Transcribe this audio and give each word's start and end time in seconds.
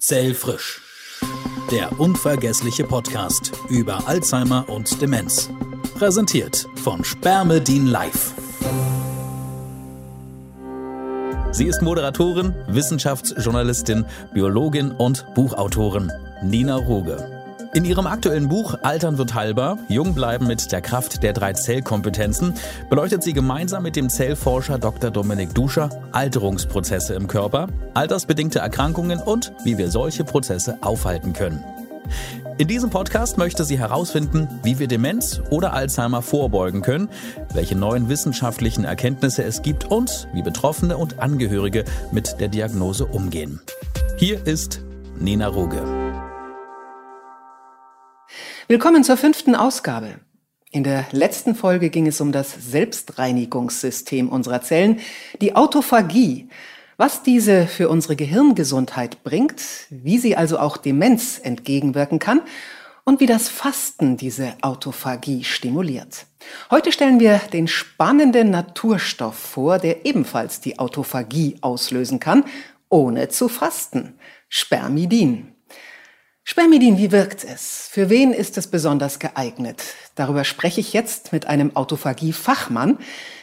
Zellfrisch. 0.00 0.80
Der 1.72 1.98
unvergessliche 1.98 2.84
Podcast 2.84 3.50
über 3.68 4.06
Alzheimer 4.06 4.68
und 4.68 5.02
Demenz. 5.02 5.50
Präsentiert 5.96 6.68
von 6.84 7.02
Spermedin 7.04 7.88
Live. 7.88 8.32
Sie 11.50 11.66
ist 11.66 11.82
Moderatorin, 11.82 12.54
Wissenschaftsjournalistin, 12.68 14.06
Biologin 14.32 14.92
und 14.92 15.26
Buchautorin 15.34 16.12
Nina 16.44 16.76
Ruge. 16.76 17.37
In 17.78 17.84
ihrem 17.84 18.08
aktuellen 18.08 18.48
Buch 18.48 18.76
Altern 18.82 19.18
wird 19.18 19.34
heilbar, 19.34 19.78
Jung 19.88 20.12
bleiben 20.12 20.48
mit 20.48 20.72
der 20.72 20.80
Kraft 20.80 21.22
der 21.22 21.32
drei 21.32 21.52
Zellkompetenzen 21.52 22.54
beleuchtet 22.90 23.22
sie 23.22 23.32
gemeinsam 23.32 23.84
mit 23.84 23.94
dem 23.94 24.10
Zellforscher 24.10 24.80
Dr. 24.80 25.12
Dominik 25.12 25.54
Duscher 25.54 25.88
Alterungsprozesse 26.10 27.14
im 27.14 27.28
Körper, 27.28 27.68
altersbedingte 27.94 28.58
Erkrankungen 28.58 29.20
und 29.20 29.52
wie 29.62 29.78
wir 29.78 29.92
solche 29.92 30.24
Prozesse 30.24 30.78
aufhalten 30.80 31.34
können. 31.34 31.62
In 32.56 32.66
diesem 32.66 32.90
Podcast 32.90 33.38
möchte 33.38 33.62
sie 33.62 33.78
herausfinden, 33.78 34.48
wie 34.64 34.80
wir 34.80 34.88
Demenz 34.88 35.40
oder 35.50 35.72
Alzheimer 35.72 36.20
vorbeugen 36.20 36.82
können, 36.82 37.08
welche 37.54 37.76
neuen 37.76 38.08
wissenschaftlichen 38.08 38.82
Erkenntnisse 38.82 39.44
es 39.44 39.62
gibt 39.62 39.84
und 39.84 40.26
wie 40.32 40.42
Betroffene 40.42 40.96
und 40.96 41.20
Angehörige 41.20 41.84
mit 42.10 42.40
der 42.40 42.48
Diagnose 42.48 43.06
umgehen. 43.06 43.60
Hier 44.16 44.44
ist 44.48 44.82
Nina 45.20 45.46
Ruge. 45.46 46.07
Willkommen 48.70 49.02
zur 49.02 49.16
fünften 49.16 49.54
Ausgabe. 49.54 50.20
In 50.70 50.84
der 50.84 51.06
letzten 51.10 51.54
Folge 51.54 51.88
ging 51.88 52.06
es 52.06 52.20
um 52.20 52.32
das 52.32 52.52
Selbstreinigungssystem 52.70 54.28
unserer 54.28 54.60
Zellen, 54.60 55.00
die 55.40 55.56
Autophagie, 55.56 56.50
was 56.98 57.22
diese 57.22 57.66
für 57.66 57.88
unsere 57.88 58.14
Gehirngesundheit 58.14 59.24
bringt, 59.24 59.62
wie 59.88 60.18
sie 60.18 60.36
also 60.36 60.58
auch 60.58 60.76
Demenz 60.76 61.40
entgegenwirken 61.42 62.18
kann 62.18 62.42
und 63.04 63.20
wie 63.20 63.26
das 63.26 63.48
Fasten 63.48 64.18
diese 64.18 64.52
Autophagie 64.60 65.44
stimuliert. 65.44 66.26
Heute 66.70 66.92
stellen 66.92 67.20
wir 67.20 67.40
den 67.50 67.68
spannenden 67.68 68.50
Naturstoff 68.50 69.38
vor, 69.38 69.78
der 69.78 70.04
ebenfalls 70.04 70.60
die 70.60 70.78
Autophagie 70.78 71.56
auslösen 71.62 72.20
kann, 72.20 72.44
ohne 72.90 73.30
zu 73.30 73.48
fasten. 73.48 74.18
Spermidin. 74.50 75.54
Spermidin, 76.50 76.96
wie 76.96 77.12
wirkt 77.12 77.44
es? 77.44 77.90
Für 77.92 78.08
wen 78.08 78.32
ist 78.32 78.56
es 78.56 78.68
besonders 78.68 79.18
geeignet? 79.18 79.82
Darüber 80.14 80.44
spreche 80.44 80.80
ich 80.80 80.94
jetzt 80.94 81.30
mit 81.30 81.46
einem 81.46 81.76
Autophagie-Fachmann, 81.76 82.96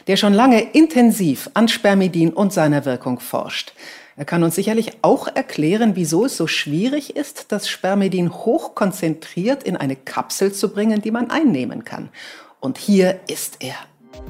der 0.08 0.16
schon 0.16 0.34
lange 0.34 0.60
intensiv 0.72 1.48
an 1.54 1.68
Spermidin 1.68 2.32
und 2.32 2.52
seiner 2.52 2.84
Wirkung 2.84 3.20
forscht. 3.20 3.74
Er 4.16 4.24
kann 4.24 4.42
uns 4.42 4.56
sicherlich 4.56 4.90
auch 5.02 5.28
erklären, 5.28 5.92
wieso 5.94 6.24
es 6.24 6.36
so 6.36 6.48
schwierig 6.48 7.14
ist, 7.14 7.52
das 7.52 7.68
Spermidin 7.68 8.32
hochkonzentriert 8.32 9.62
in 9.62 9.76
eine 9.76 9.94
Kapsel 9.94 10.52
zu 10.52 10.70
bringen, 10.70 11.00
die 11.00 11.12
man 11.12 11.30
einnehmen 11.30 11.84
kann. 11.84 12.08
Und 12.58 12.76
hier 12.76 13.20
ist 13.28 13.58
er. 13.60 13.76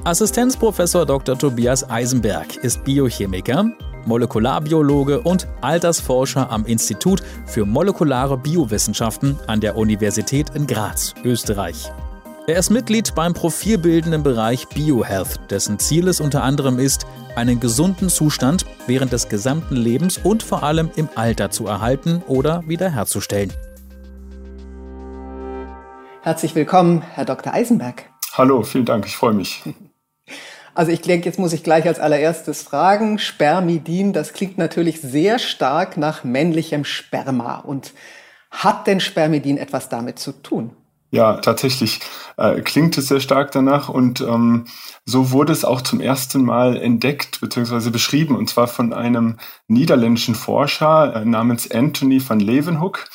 Assistenzprofessor 0.03 1.07
Dr. 1.07 1.35
Tobias 1.35 1.89
Eisenberg 1.89 2.57
ist 2.57 2.83
Biochemiker, 2.83 3.71
Molekularbiologe 4.07 5.21
und 5.21 5.47
Altersforscher 5.61 6.49
am 6.49 6.65
Institut 6.65 7.21
für 7.45 7.65
molekulare 7.65 8.37
Biowissenschaften 8.37 9.37
an 9.45 9.61
der 9.61 9.77
Universität 9.77 10.49
in 10.55 10.65
Graz, 10.65 11.13
Österreich. 11.23 11.91
Er 12.47 12.57
ist 12.57 12.69
Mitglied 12.69 13.13
beim 13.13 13.33
profilbildenden 13.33 14.23
Bereich 14.23 14.69
BioHealth, 14.69 15.51
dessen 15.51 15.79
Ziel 15.79 16.07
es 16.07 16.21
unter 16.21 16.43
anderem 16.43 16.79
ist, 16.79 17.05
einen 17.35 17.59
gesunden 17.59 18.07
Zustand 18.07 18.65
während 18.87 19.11
des 19.11 19.27
gesamten 19.27 19.75
Lebens 19.75 20.17
und 20.17 20.43
vor 20.43 20.63
allem 20.63 20.89
im 20.95 21.09
Alter 21.15 21.51
zu 21.51 21.67
erhalten 21.67 22.23
oder 22.25 22.63
wiederherzustellen. 22.65 23.51
Herzlich 26.21 26.55
willkommen, 26.55 27.01
Herr 27.01 27.25
Dr. 27.25 27.53
Eisenberg. 27.53 28.05
Hallo, 28.33 28.63
vielen 28.63 28.85
Dank, 28.85 29.05
ich 29.05 29.17
freue 29.17 29.33
mich. 29.33 29.63
Also 30.77 30.91
ich 30.91 31.01
denke, 31.01 31.25
jetzt 31.25 31.39
muss 31.39 31.53
ich 31.53 31.63
gleich 31.63 31.87
als 31.87 31.99
allererstes 31.99 32.61
fragen, 32.61 33.17
Spermidin, 33.17 34.13
das 34.13 34.33
klingt 34.33 34.59
natürlich 34.59 35.01
sehr 35.01 35.39
stark 35.39 35.97
nach 35.97 36.23
männlichem 36.23 36.85
Sperma. 36.85 37.55
Und 37.57 37.93
hat 38.51 38.85
denn 38.85 38.99
Spermidin 38.99 39.57
etwas 39.57 39.89
damit 39.89 40.19
zu 40.19 40.33
tun? 40.33 40.69
Ja, 41.09 41.37
tatsächlich 41.37 42.01
äh, 42.37 42.61
klingt 42.61 42.95
es 42.95 43.07
sehr 43.07 43.21
stark 43.21 43.51
danach 43.53 43.89
und 43.89 44.21
ähm, 44.21 44.65
so 45.03 45.31
wurde 45.31 45.51
es 45.51 45.65
auch 45.65 45.81
zum 45.81 45.99
ersten 45.99 46.43
Mal 46.45 46.77
entdeckt 46.77 47.41
bzw. 47.41 47.89
beschrieben 47.89 48.35
und 48.35 48.47
zwar 48.47 48.67
von 48.67 48.93
einem 48.93 49.37
niederländischen 49.67 50.35
Forscher 50.35 51.15
äh, 51.15 51.25
namens 51.25 51.71
Anthony 51.71 52.21
van 52.29 52.39
Leeuwenhoek. 52.39 53.05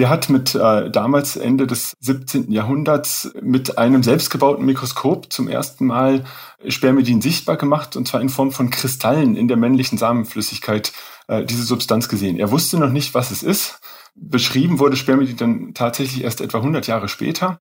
Der 0.00 0.08
hat 0.08 0.30
mit 0.30 0.54
äh, 0.54 0.90
damals 0.90 1.36
Ende 1.36 1.66
des 1.66 1.92
17. 2.00 2.50
Jahrhunderts 2.50 3.34
mit 3.42 3.76
einem 3.76 4.02
selbstgebauten 4.02 4.64
Mikroskop 4.64 5.30
zum 5.30 5.46
ersten 5.46 5.84
Mal 5.84 6.24
Spermidin 6.66 7.20
sichtbar 7.20 7.58
gemacht, 7.58 7.96
und 7.96 8.08
zwar 8.08 8.22
in 8.22 8.30
Form 8.30 8.50
von 8.50 8.70
Kristallen 8.70 9.36
in 9.36 9.46
der 9.46 9.58
männlichen 9.58 9.98
Samenflüssigkeit 9.98 10.92
äh, 11.28 11.44
diese 11.44 11.64
Substanz 11.64 12.08
gesehen. 12.08 12.38
Er 12.38 12.50
wusste 12.50 12.78
noch 12.78 12.88
nicht, 12.88 13.12
was 13.12 13.30
es 13.30 13.42
ist. 13.42 13.78
Beschrieben 14.14 14.78
wurde 14.78 14.96
Spermidin 14.96 15.36
dann 15.36 15.74
tatsächlich 15.74 16.24
erst 16.24 16.40
etwa 16.40 16.56
100 16.60 16.86
Jahre 16.86 17.10
später. 17.10 17.60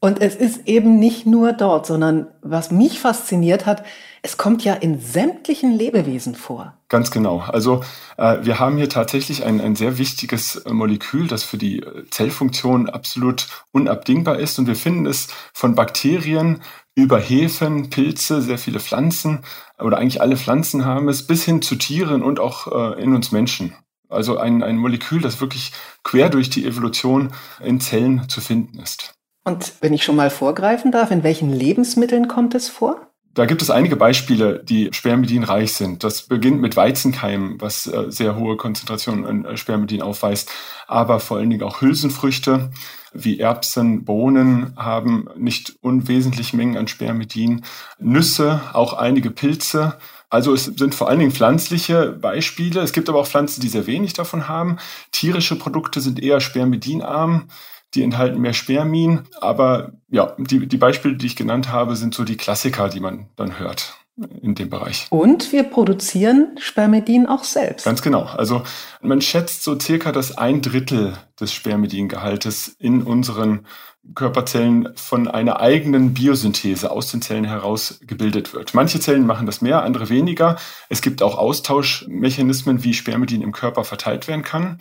Und 0.00 0.20
es 0.20 0.36
ist 0.36 0.68
eben 0.68 0.98
nicht 0.98 1.26
nur 1.26 1.52
dort, 1.52 1.86
sondern 1.86 2.28
was 2.40 2.70
mich 2.70 3.00
fasziniert 3.00 3.66
hat, 3.66 3.84
es 4.22 4.36
kommt 4.36 4.64
ja 4.64 4.74
in 4.74 5.00
sämtlichen 5.00 5.72
Lebewesen 5.72 6.34
vor. 6.34 6.74
Ganz 6.88 7.10
genau. 7.10 7.40
Also 7.40 7.82
äh, 8.16 8.38
wir 8.42 8.58
haben 8.58 8.76
hier 8.76 8.88
tatsächlich 8.88 9.44
ein, 9.44 9.60
ein 9.60 9.74
sehr 9.74 9.98
wichtiges 9.98 10.56
äh, 10.56 10.72
Molekül, 10.72 11.26
das 11.26 11.42
für 11.42 11.58
die 11.58 11.80
äh, 11.80 12.04
Zellfunktion 12.10 12.88
absolut 12.88 13.48
unabdingbar 13.72 14.38
ist. 14.38 14.58
Und 14.58 14.66
wir 14.66 14.76
finden 14.76 15.06
es 15.06 15.28
von 15.52 15.74
Bakterien 15.74 16.62
über 16.94 17.18
Hefen, 17.18 17.90
Pilze, 17.90 18.42
sehr 18.42 18.58
viele 18.58 18.80
Pflanzen 18.80 19.40
oder 19.78 19.98
eigentlich 19.98 20.20
alle 20.20 20.36
Pflanzen 20.36 20.84
haben 20.84 21.08
es, 21.08 21.26
bis 21.26 21.44
hin 21.44 21.62
zu 21.62 21.76
Tieren 21.76 22.22
und 22.22 22.40
auch 22.40 22.94
äh, 22.96 23.02
in 23.02 23.14
uns 23.14 23.32
Menschen. 23.32 23.74
Also 24.08 24.38
ein, 24.38 24.62
ein 24.62 24.78
Molekül, 24.78 25.20
das 25.20 25.40
wirklich 25.40 25.72
quer 26.02 26.30
durch 26.30 26.50
die 26.50 26.64
Evolution 26.64 27.32
in 27.62 27.80
Zellen 27.80 28.28
zu 28.28 28.40
finden 28.40 28.80
ist. 28.80 29.17
Und 29.48 29.72
wenn 29.80 29.94
ich 29.94 30.04
schon 30.04 30.16
mal 30.16 30.28
vorgreifen 30.28 30.92
darf, 30.92 31.10
in 31.10 31.22
welchen 31.22 31.50
Lebensmitteln 31.50 32.28
kommt 32.28 32.54
es 32.54 32.68
vor? 32.68 33.08
Da 33.32 33.46
gibt 33.46 33.62
es 33.62 33.70
einige 33.70 33.96
Beispiele, 33.96 34.62
die 34.62 34.90
spermidinreich 34.92 35.72
sind. 35.72 36.04
Das 36.04 36.22
beginnt 36.22 36.60
mit 36.60 36.76
Weizenkeimen, 36.76 37.58
was 37.58 37.86
äh, 37.86 38.10
sehr 38.10 38.36
hohe 38.36 38.58
Konzentrationen 38.58 39.24
an 39.24 39.44
äh, 39.46 39.56
Spermidin 39.56 40.02
aufweist, 40.02 40.50
aber 40.86 41.18
vor 41.18 41.38
allen 41.38 41.48
Dingen 41.48 41.62
auch 41.62 41.80
Hülsenfrüchte 41.80 42.70
wie 43.14 43.40
Erbsen, 43.40 44.04
Bohnen 44.04 44.74
haben 44.76 45.28
nicht 45.34 45.76
unwesentliche 45.80 46.54
Mengen 46.54 46.76
an 46.76 46.86
Spermidin. 46.86 47.64
Nüsse, 47.98 48.60
auch 48.74 48.92
einige 48.92 49.30
Pilze. 49.30 49.94
Also 50.28 50.52
es 50.52 50.66
sind 50.66 50.94
vor 50.94 51.08
allen 51.08 51.20
Dingen 51.20 51.32
pflanzliche 51.32 52.12
Beispiele. 52.12 52.82
Es 52.82 52.92
gibt 52.92 53.08
aber 53.08 53.20
auch 53.20 53.26
Pflanzen, 53.26 53.62
die 53.62 53.68
sehr 53.68 53.86
wenig 53.86 54.12
davon 54.12 54.46
haben. 54.46 54.76
Tierische 55.10 55.56
Produkte 55.56 56.02
sind 56.02 56.22
eher 56.22 56.40
spermidinarm 56.40 57.48
die 57.94 58.02
enthalten 58.02 58.40
mehr 58.40 58.52
Spermin. 58.52 59.22
Aber 59.40 59.92
ja, 60.08 60.34
die, 60.38 60.66
die 60.66 60.76
Beispiele, 60.76 61.16
die 61.16 61.26
ich 61.26 61.36
genannt 61.36 61.70
habe, 61.70 61.96
sind 61.96 62.14
so 62.14 62.24
die 62.24 62.36
Klassiker, 62.36 62.88
die 62.88 63.00
man 63.00 63.28
dann 63.36 63.58
hört 63.58 63.94
in 64.42 64.54
dem 64.54 64.68
Bereich. 64.68 65.06
Und 65.10 65.52
wir 65.52 65.62
produzieren 65.62 66.56
Spermidin 66.58 67.26
auch 67.26 67.44
selbst. 67.44 67.84
Ganz 67.84 68.02
genau. 68.02 68.22
Also 68.24 68.62
man 69.00 69.20
schätzt 69.20 69.62
so 69.62 69.78
circa, 69.78 70.12
dass 70.12 70.36
ein 70.36 70.60
Drittel 70.60 71.14
des 71.40 71.52
Spermidingehaltes 71.52 72.74
in 72.78 73.02
unseren 73.02 73.66
Körperzellen 74.14 74.88
von 74.96 75.28
einer 75.28 75.60
eigenen 75.60 76.14
Biosynthese 76.14 76.90
aus 76.90 77.10
den 77.10 77.20
Zellen 77.20 77.44
heraus 77.44 78.00
gebildet 78.02 78.54
wird. 78.54 78.74
Manche 78.74 79.00
Zellen 79.00 79.26
machen 79.26 79.46
das 79.46 79.60
mehr, 79.60 79.82
andere 79.82 80.08
weniger. 80.08 80.56
Es 80.88 81.02
gibt 81.02 81.22
auch 81.22 81.36
Austauschmechanismen, 81.36 82.84
wie 82.84 82.94
Spermidin 82.94 83.42
im 83.42 83.52
Körper 83.52 83.84
verteilt 83.84 84.26
werden 84.26 84.42
kann. 84.42 84.78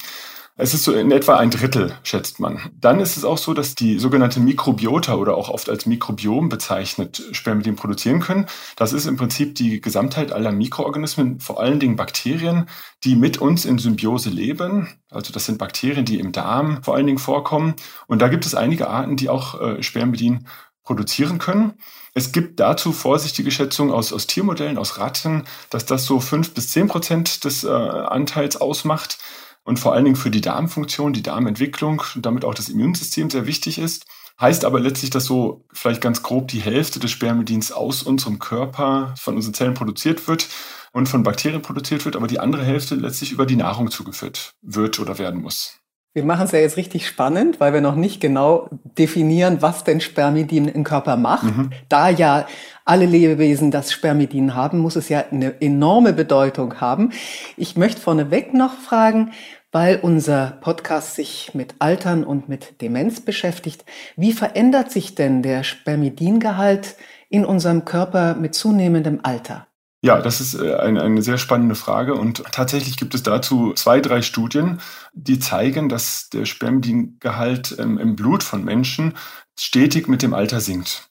Es 0.59 0.73
ist 0.73 0.85
so 0.85 0.93
in 0.93 1.11
etwa 1.11 1.37
ein 1.37 1.51
Drittel, 1.51 1.95
schätzt 2.01 2.39
man. 2.39 2.71
Dann 2.81 2.99
ist 2.99 3.15
es 3.15 3.23
auch 3.23 3.37
so, 3.37 3.53
dass 3.53 3.75
die 3.75 3.99
sogenannte 3.99 4.39
Mikrobiota 4.39 5.13
oder 5.13 5.37
auch 5.37 5.49
oft 5.49 5.69
als 5.69 5.85
Mikrobiom 5.85 6.49
bezeichnet 6.49 7.21
Spermidin 7.31 7.75
produzieren 7.75 8.21
können. 8.21 8.47
Das 8.75 8.91
ist 8.91 9.05
im 9.05 9.17
Prinzip 9.17 9.53
die 9.53 9.81
Gesamtheit 9.81 10.31
aller 10.31 10.51
Mikroorganismen, 10.51 11.39
vor 11.39 11.59
allen 11.59 11.79
Dingen 11.79 11.95
Bakterien, 11.95 12.67
die 13.03 13.15
mit 13.15 13.37
uns 13.37 13.65
in 13.65 13.77
Symbiose 13.77 14.31
leben. 14.31 14.87
Also 15.11 15.31
das 15.31 15.45
sind 15.45 15.59
Bakterien, 15.59 16.05
die 16.05 16.19
im 16.19 16.31
Darm 16.31 16.81
vor 16.81 16.95
allen 16.95 17.05
Dingen 17.05 17.19
vorkommen. 17.19 17.75
Und 18.07 18.23
da 18.23 18.27
gibt 18.27 18.47
es 18.47 18.55
einige 18.55 18.89
Arten, 18.89 19.15
die 19.15 19.29
auch 19.29 19.61
äh, 19.61 19.83
Spermidin 19.83 20.47
produzieren 20.83 21.37
können. 21.37 21.73
Es 22.15 22.31
gibt 22.31 22.59
dazu 22.59 22.93
vorsichtige 22.93 23.51
Schätzungen 23.51 23.93
aus, 23.93 24.11
aus 24.11 24.25
Tiermodellen, 24.25 24.79
aus 24.79 24.97
Ratten, 24.97 25.43
dass 25.69 25.85
das 25.85 26.05
so 26.05 26.19
fünf 26.19 26.55
bis 26.55 26.71
zehn 26.71 26.87
Prozent 26.87 27.43
des 27.43 27.63
äh, 27.63 27.69
Anteils 27.69 28.59
ausmacht 28.59 29.19
und 29.67 29.79
vor 29.79 29.93
allen 29.93 30.05
Dingen 30.05 30.15
für 30.15 30.31
die 30.31 30.39
Darmfunktion, 30.39 31.11
die 31.11 31.21
Darmentwicklung 31.21 32.01
und 32.15 32.25
damit 32.25 32.45
auch 32.45 32.53
das 32.53 32.69
Immunsystem 32.69 33.29
sehr 33.29 33.45
wichtig 33.45 33.79
ist. 33.79 34.05
Heißt 34.39 34.63
aber 34.63 34.79
letztlich, 34.79 35.09
dass 35.09 35.25
so 35.25 35.65
vielleicht 35.73 35.99
ganz 35.99 36.23
grob 36.23 36.47
die 36.47 36.61
Hälfte 36.61 36.99
des 36.99 37.11
Spermidins 37.11 37.73
aus 37.73 38.01
unserem 38.01 38.39
Körper 38.39 39.13
von 39.17 39.35
unseren 39.35 39.53
Zellen 39.53 39.73
produziert 39.73 40.27
wird. 40.29 40.47
und 40.93 41.09
von 41.09 41.21
Bakterien 41.21 41.61
produziert 41.61 42.05
wird, 42.05 42.15
aber 42.15 42.27
die 42.27 42.39
andere 42.39 42.63
Hälfte 42.63 42.95
letztlich 42.95 43.33
über 43.33 43.45
die 43.45 43.57
Nahrung 43.57 43.91
zugeführt 43.91 44.53
wird 44.61 44.99
oder 44.99 45.19
werden 45.19 45.41
muss. 45.41 45.81
Wir 46.17 46.23
machen 46.23 46.45
es 46.45 46.51
ja 46.51 46.57
jetzt 46.57 46.77
richtig 46.77 47.05
spannend, 47.05 47.59
weil 47.59 47.73
wir 47.73 47.81
noch 47.81 47.93
nicht 47.93 48.19
genau 48.19 48.69
definieren, 48.97 49.57
was 49.61 49.83
denn 49.83 50.01
Spermidin 50.01 50.67
im 50.67 50.83
Körper 50.83 51.15
macht. 51.15 51.43
Mhm. 51.43 51.69
Da 51.89 52.09
ja 52.09 52.47
alle 52.85 53.05
Lebewesen 53.05 53.69
das 53.69 53.91
Spermidin 53.91 54.55
haben, 54.55 54.79
muss 54.79 54.95
es 54.95 55.09
ja 55.09 55.25
eine 55.29 55.61
enorme 55.61 56.13
Bedeutung 56.13 56.81
haben. 56.81 57.11
Ich 57.55 57.77
möchte 57.77 58.01
vorneweg 58.01 58.55
noch 58.55 58.73
fragen, 58.73 59.31
weil 59.71 59.99
unser 60.01 60.57
Podcast 60.61 61.15
sich 61.15 61.51
mit 61.53 61.75
Altern 61.79 62.23
und 62.23 62.49
mit 62.49 62.81
Demenz 62.81 63.21
beschäftigt. 63.21 63.85
Wie 64.15 64.33
verändert 64.33 64.91
sich 64.91 65.15
denn 65.15 65.43
der 65.43 65.63
Spermidingehalt 65.63 66.95
in 67.29 67.45
unserem 67.45 67.85
Körper 67.85 68.35
mit 68.35 68.55
zunehmendem 68.55 69.19
Alter? 69.23 69.67
Ja, 70.01 70.21
das 70.21 70.39
ist 70.41 70.53
äh, 70.53 70.75
eine, 70.75 71.01
eine 71.01 71.21
sehr 71.21 71.37
spannende 71.37 71.75
Frage 71.75 72.13
und 72.13 72.43
tatsächlich 72.51 72.97
gibt 72.97 73.15
es 73.15 73.23
dazu 73.23 73.73
zwei, 73.73 73.99
drei 73.99 74.21
Studien, 74.21 74.79
die 75.13 75.39
zeigen, 75.39 75.89
dass 75.89 76.29
der 76.29 76.45
Spermidingehalt 76.45 77.71
im 77.71 78.15
Blut 78.15 78.43
von 78.43 78.63
Menschen 78.63 79.15
stetig 79.59 80.07
mit 80.07 80.21
dem 80.21 80.33
Alter 80.33 80.61
sinkt. 80.61 81.09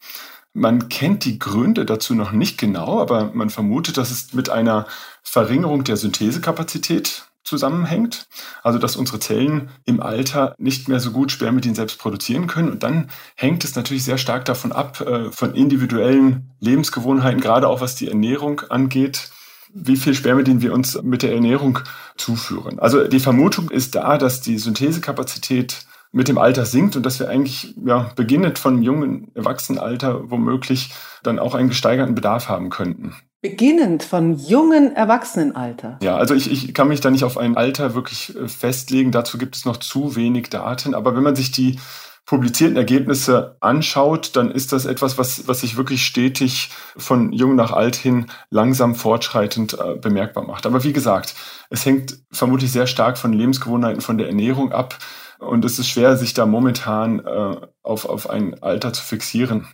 Man 0.53 0.89
kennt 0.89 1.27
die 1.27 1.39
Gründe 1.39 1.85
dazu 1.85 2.15
noch 2.15 2.33
nicht 2.33 2.57
genau, 2.57 3.01
aber 3.01 3.33
man 3.35 3.51
vermutet, 3.51 3.99
dass 3.99 4.11
es 4.11 4.33
mit 4.33 4.49
einer 4.49 4.87
Verringerung 5.23 5.85
der 5.85 5.99
Synthesekapazität 5.99 7.26
zusammenhängt. 7.47 8.27
Also 8.63 8.79
dass 8.79 8.97
unsere 8.97 9.21
Zellen 9.21 9.71
im 9.85 10.03
Alter 10.03 10.55
nicht 10.59 10.89
mehr 10.89 11.01
so 11.01 11.13
gut 11.13 11.31
Spermidin 11.31 11.75
selbst 11.75 11.99
produzieren 11.99 12.47
können. 12.47 12.71
Und 12.71 12.83
dann 12.83 13.09
hängt 13.37 13.65
es 13.65 13.75
natürlich 13.75 14.05
sehr 14.05 14.19
stark 14.19 14.45
davon 14.45 14.73
ab, 14.73 15.01
äh, 15.01 15.31
von 15.31 15.55
individuellen 15.55 16.51
Lebensgewohnheiten, 16.61 17.41
gerade 17.41 17.69
auch 17.69 17.81
was 17.81 17.95
die 17.95 18.09
Ernährung 18.09 18.61
angeht, 18.69 19.31
wie 19.73 19.97
viel 19.97 20.15
Spermidin 20.15 20.63
wir 20.63 20.73
uns 20.73 21.01
mit 21.03 21.23
der 21.23 21.35
Ernährung 21.35 21.81
zuführen. 22.17 22.79
Also 22.79 23.07
die 23.07 23.21
Vermutung 23.21 23.71
ist 23.71 23.95
da, 23.95 24.17
dass 24.17 24.41
die 24.41 24.59
Synthesekapazität 24.59 25.87
mit 26.13 26.29
dem 26.29 26.39
Alter 26.39 26.65
sinkt 26.65 26.97
und 26.97 27.05
dass 27.05 27.21
wir 27.21 27.29
eigentlich 27.29 27.75
ja, 27.85 28.11
beginnend 28.17 28.59
von 28.59 28.83
jungen 28.83 29.31
Erwachsenenalter 29.35 30.31
womöglich 30.31 30.95
dann 31.23 31.39
auch 31.39 31.55
einen 31.55 31.69
gesteigerten 31.69 32.15
Bedarf 32.15 32.49
haben 32.49 32.71
könnten. 32.71 33.15
Beginnend 33.43 34.03
von 34.03 34.39
jungen 34.39 34.97
Erwachsenenalter. 34.97 35.99
Ja, 36.03 36.17
also 36.17 36.35
ich, 36.35 36.51
ich 36.51 36.75
kann 36.75 36.89
mich 36.89 37.01
da 37.01 37.11
nicht 37.11 37.25
auf 37.25 37.37
ein 37.37 37.57
Alter 37.57 37.95
wirklich 37.95 38.35
äh, 38.35 38.49
festlegen. 38.49 39.13
Dazu 39.13 39.39
gibt 39.39 39.57
es 39.57 39.65
noch 39.65 39.77
zu 39.77 40.17
wenig 40.17 40.49
Daten. 40.49 40.95
Aber 40.95 41.15
wenn 41.15 41.23
man 41.23 41.37
sich 41.37 41.53
die 41.53 41.79
publizierten 42.27 42.77
Ergebnisse 42.77 43.57
anschaut, 43.61 44.35
dann 44.35 44.51
ist 44.51 44.73
das 44.73 44.85
etwas, 44.85 45.17
was, 45.17 45.47
was 45.47 45.61
sich 45.61 45.77
wirklich 45.77 46.05
stetig 46.05 46.71
von 46.97 47.33
jung 47.33 47.55
nach 47.55 47.73
alt 47.73 47.95
hin 47.95 48.27
langsam 48.51 48.97
fortschreitend 48.97 49.79
äh, 49.79 49.95
bemerkbar 49.95 50.45
macht. 50.45 50.67
Aber 50.67 50.83
wie 50.83 50.93
gesagt, 50.93 51.37
es 51.71 51.87
hängt 51.87 52.19
vermutlich 52.33 52.73
sehr 52.73 52.89
stark 52.89 53.17
von 53.17 53.33
Lebensgewohnheiten, 53.33 54.01
von 54.01 54.19
der 54.19 54.27
Ernährung 54.27 54.73
ab. 54.73 54.99
Und 55.39 55.65
es 55.65 55.79
ist 55.79 55.89
schwer, 55.89 56.17
sich 56.17 56.35
da 56.35 56.47
momentan 56.47 57.21
äh, 57.21 57.57
auf, 57.83 58.07
auf 58.07 58.31
ein 58.31 58.63
Alter 58.63 58.93
zu 58.93 59.03
fixieren. 59.03 59.67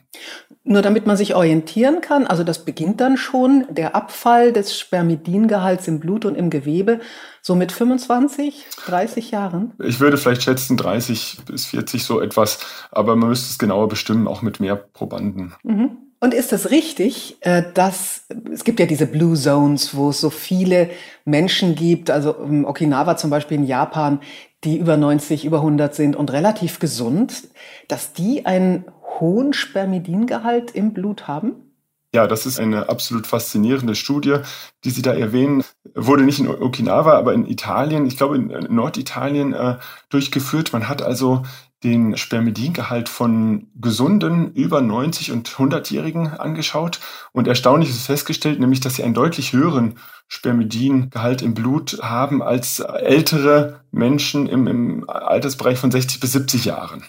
Nur 0.65 0.83
damit 0.83 1.07
man 1.07 1.17
sich 1.17 1.35
orientieren 1.35 2.01
kann, 2.01 2.27
also 2.27 2.45
das 2.45 2.65
beginnt 2.65 3.01
dann 3.01 3.17
schon, 3.17 3.67
der 3.69 3.97
Abfall 3.97 4.53
des 4.53 4.79
Spermidingehalts 4.79 5.89
im 5.89 5.99
Blut 5.99 6.25
und 6.25 6.37
im 6.37 6.51
Gewebe, 6.51 7.01
so 7.41 7.57
mit 7.57 7.73
25, 7.73 8.67
30 8.87 9.31
Jahren? 9.33 9.73
Ich 9.83 9.99
würde 9.99 10.17
vielleicht 10.17 10.43
schätzen 10.43 10.77
30 10.77 11.39
bis 11.47 11.67
40 11.67 12.05
so 12.05 12.21
etwas, 12.21 12.61
aber 12.93 13.17
man 13.17 13.31
müsste 13.31 13.51
es 13.51 13.59
genauer 13.59 13.89
bestimmen, 13.89 14.29
auch 14.29 14.43
mit 14.43 14.61
mehr 14.61 14.77
Probanden. 14.77 15.55
Mhm. 15.65 15.97
Und 16.23 16.35
ist 16.35 16.53
es 16.53 16.71
richtig, 16.71 17.39
äh, 17.41 17.65
dass 17.75 18.27
es 18.53 18.63
gibt 18.63 18.79
ja 18.79 18.87
diese 18.87 19.07
Blue 19.07 19.37
Zones, 19.37 19.97
wo 19.97 20.11
es 20.11 20.21
so 20.21 20.31
viele 20.31 20.91
Menschen 21.25 21.75
gibt, 21.75 22.11
also 22.11 22.37
ähm, 22.45 22.65
Okinawa 22.65 23.17
zum 23.17 23.31
Beispiel 23.31 23.57
in 23.57 23.67
Japan, 23.67 24.21
die 24.65 24.79
über 24.79 24.97
90, 24.97 25.45
über 25.45 25.59
100 25.59 25.95
sind 25.95 26.17
und 26.17 26.33
relativ 26.33 26.79
gesund, 26.79 27.49
dass 27.89 28.13
die 28.13 28.47
einen 28.47 28.85
hohen 29.21 29.53
Spermidingehalt 29.53 30.71
im 30.73 30.93
Blut 30.93 31.27
haben? 31.27 31.72
Ja, 32.15 32.27
das 32.27 32.45
ist 32.45 32.61
eine 32.61 32.91
absolut 32.91 33.27
faszinierende 33.27 33.95
Studie, 33.95 34.37
die 34.85 34.91
Sie 34.91 35.01
da 35.01 35.15
erwähnen. 35.15 35.65
Wurde 35.95 36.25
nicht 36.25 36.41
in 36.41 36.49
Okinawa, 36.49 37.15
aber 37.17 37.33
in 37.33 37.47
Italien, 37.47 38.05
ich 38.07 38.19
glaube 38.19 38.37
in 38.37 38.49
Norditalien 38.75 39.55
äh, 39.55 39.79
durchgeführt. 40.11 40.75
Man 40.75 40.89
hat 40.89 41.01
also 41.01 41.43
den 41.85 42.17
Spermidingehalt 42.17 43.09
von 43.09 43.69
gesunden 43.81 44.53
über 44.53 44.81
90 44.83 45.33
und 45.33 45.49
100-Jährigen 45.49 46.29
angeschaut 46.29 47.01
und 47.33 47.49
erstaunlich 47.49 47.91
ist 47.91 48.07
festgestellt, 48.07 48.61
nämlich 48.61 48.81
dass 48.81 48.97
sie 48.97 49.03
einen 49.03 49.15
deutlich 49.15 49.53
höheren 49.53 49.99
Spermidingehalt 50.29 51.43
im 51.43 51.55
Blut 51.55 51.99
haben 52.03 52.43
als 52.43 52.79
ältere 52.81 53.81
Menschen 53.91 54.47
im, 54.47 54.67
im 54.69 55.11
Altersbereich 55.11 55.79
von 55.79 55.91
60 55.91 56.21
bis 56.21 56.33
70 56.33 56.67
Jahren. 56.67 57.05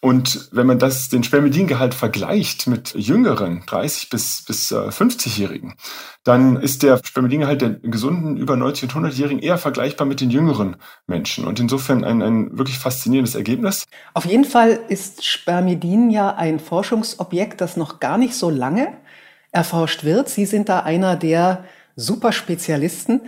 Und 0.00 0.48
wenn 0.52 0.68
man 0.68 0.78
das, 0.78 1.08
den 1.08 1.24
Spermidingehalt 1.24 1.92
vergleicht 1.92 2.68
mit 2.68 2.94
jüngeren, 2.94 3.64
30 3.66 4.10
bis, 4.10 4.44
bis 4.46 4.72
50-Jährigen, 4.72 5.72
äh, 5.72 5.74
dann 6.22 6.56
ist 6.56 6.84
der 6.84 7.00
Spermidingehalt 7.02 7.60
der 7.62 7.70
gesunden 7.70 8.36
über 8.36 8.56
90 8.56 8.94
und 8.94 9.06
100-Jährigen 9.06 9.42
eher 9.42 9.58
vergleichbar 9.58 10.06
mit 10.06 10.20
den 10.20 10.30
jüngeren 10.30 10.76
Menschen. 11.08 11.46
Und 11.46 11.58
insofern 11.58 12.04
ein, 12.04 12.22
ein 12.22 12.56
wirklich 12.56 12.78
faszinierendes 12.78 13.34
Ergebnis. 13.34 13.86
Auf 14.14 14.24
jeden 14.24 14.44
Fall 14.44 14.78
ist 14.88 15.24
Spermidin 15.24 16.10
ja 16.10 16.32
ein 16.32 16.60
Forschungsobjekt, 16.60 17.60
das 17.60 17.76
noch 17.76 17.98
gar 17.98 18.18
nicht 18.18 18.34
so 18.34 18.50
lange 18.50 18.96
erforscht 19.50 20.04
wird. 20.04 20.28
Sie 20.28 20.46
sind 20.46 20.68
da 20.68 20.80
einer 20.80 21.16
der 21.16 21.64
Superspezialisten. 21.96 23.22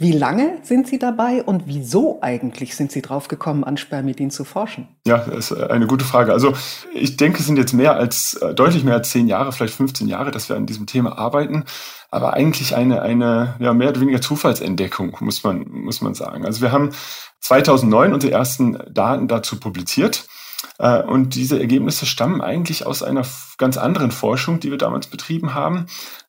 Wie 0.00 0.12
lange 0.12 0.58
sind 0.62 0.86
Sie 0.86 1.00
dabei 1.00 1.42
und 1.42 1.64
wieso 1.66 2.20
eigentlich 2.22 2.76
sind 2.76 2.92
Sie 2.92 3.02
drauf 3.02 3.26
gekommen, 3.26 3.64
an 3.64 3.76
Spermidin 3.76 4.30
zu 4.30 4.44
forschen? 4.44 4.86
Ja, 5.04 5.18
das 5.18 5.50
ist 5.50 5.60
eine 5.60 5.88
gute 5.88 6.04
Frage. 6.04 6.32
Also 6.32 6.54
ich 6.94 7.16
denke, 7.16 7.40
es 7.40 7.46
sind 7.46 7.56
jetzt 7.56 7.72
mehr 7.72 7.96
als, 7.96 8.34
äh, 8.34 8.54
deutlich 8.54 8.84
mehr 8.84 8.94
als 8.94 9.10
zehn 9.10 9.26
Jahre, 9.26 9.50
vielleicht 9.50 9.74
15 9.74 10.06
Jahre, 10.06 10.30
dass 10.30 10.48
wir 10.48 10.54
an 10.54 10.66
diesem 10.66 10.86
Thema 10.86 11.18
arbeiten. 11.18 11.64
Aber 12.12 12.34
eigentlich 12.34 12.76
eine, 12.76 13.02
eine 13.02 13.56
ja, 13.58 13.74
mehr 13.74 13.88
oder 13.88 14.00
weniger 14.00 14.20
Zufallsentdeckung, 14.20 15.16
muss 15.18 15.42
man, 15.42 15.66
muss 15.68 16.00
man 16.00 16.14
sagen. 16.14 16.46
Also 16.46 16.60
wir 16.60 16.70
haben 16.70 16.90
2009 17.40 18.14
unsere 18.14 18.32
ersten 18.32 18.78
Daten 18.92 19.26
dazu 19.26 19.58
publiziert. 19.58 20.28
Äh, 20.78 21.02
und 21.02 21.34
diese 21.34 21.58
Ergebnisse 21.58 22.06
stammen 22.06 22.40
eigentlich 22.40 22.86
aus 22.86 23.02
einer 23.02 23.24
ganz 23.58 23.76
anderen 23.76 24.12
Forschung, 24.12 24.60
die 24.60 24.70
wir 24.70 24.78
damals 24.78 25.08
betrieben 25.08 25.54
haben. 25.54 25.86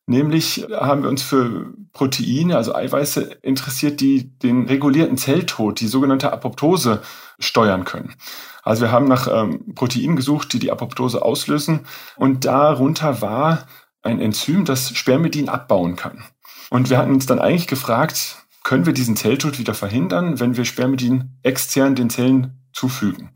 Nämlich 0.10 0.66
haben 0.72 1.04
wir 1.04 1.10
uns 1.10 1.22
für 1.22 1.72
Proteine, 1.94 2.58
also 2.58 2.74
Eiweiße 2.74 3.22
interessiert, 3.44 4.02
die 4.02 4.36
den 4.40 4.66
regulierten 4.66 5.18
Zelltod, 5.18 5.80
die 5.80 5.88
sogenannte 5.88 6.34
Apoptose, 6.34 7.04
steuern 7.38 7.84
können. 7.84 8.16
Also 8.64 8.82
wir 8.82 8.92
haben 8.92 9.08
nach 9.08 9.28
ähm, 9.32 9.76
Proteinen 9.76 10.16
gesucht, 10.16 10.52
die 10.52 10.58
die 10.58 10.72
Apoptose 10.72 11.22
auslösen. 11.22 11.82
Und 12.16 12.46
darunter 12.46 13.22
war 13.22 13.68
ein 14.02 14.20
Enzym, 14.20 14.66
das 14.66 14.98
Spermidin 14.98 15.48
abbauen 15.48 15.96
kann. 15.96 16.24
Und 16.72 16.90
wir 16.90 16.98
hatten 16.98 17.14
uns 17.14 17.28
dann 17.28 17.38
eigentlich 17.38 17.68
gefragt, 17.68 18.38
können 18.64 18.88
wir 18.88 18.94
diesen 18.94 19.16
Zelltod 19.16 19.60
wieder 19.60 19.76
verhindern, 19.76 20.40
wenn 20.40 20.58
wir 20.58 20.66
Spermidin 20.66 21.38
extern 21.44 21.94
den 21.94 22.10
Zellen 22.10 22.68
zufügen? 22.74 23.30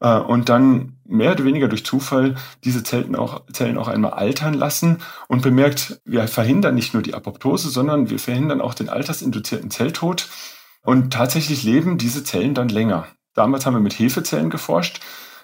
Äh, 0.00 0.18
und 0.18 0.48
dann 0.48 0.96
mehr 1.06 1.32
oder 1.32 1.44
weniger 1.44 1.68
durch 1.68 1.84
Zufall 1.84 2.36
diese 2.64 2.82
Zellen 2.82 3.16
auch, 3.16 3.42
Zellen 3.52 3.78
auch 3.78 3.88
einmal 3.88 4.12
altern 4.12 4.54
lassen 4.54 4.98
und 5.28 5.42
bemerkt, 5.42 6.00
wir 6.04 6.26
verhindern 6.28 6.74
nicht 6.74 6.94
nur 6.94 7.02
die 7.02 7.14
Apoptose, 7.14 7.68
sondern 7.68 8.10
wir 8.10 8.18
verhindern 8.18 8.60
auch 8.60 8.74
den 8.74 8.88
altersinduzierten 8.88 9.70
Zelltod. 9.70 10.28
Und 10.82 11.12
tatsächlich 11.12 11.62
leben 11.62 11.98
diese 11.98 12.24
Zellen 12.24 12.54
dann 12.54 12.68
länger. 12.68 13.06
Damals 13.34 13.66
haben 13.66 13.74
wir 13.74 13.80
mit 13.80 13.98
Hefezellen 13.98 14.50
geforscht. 14.50 15.00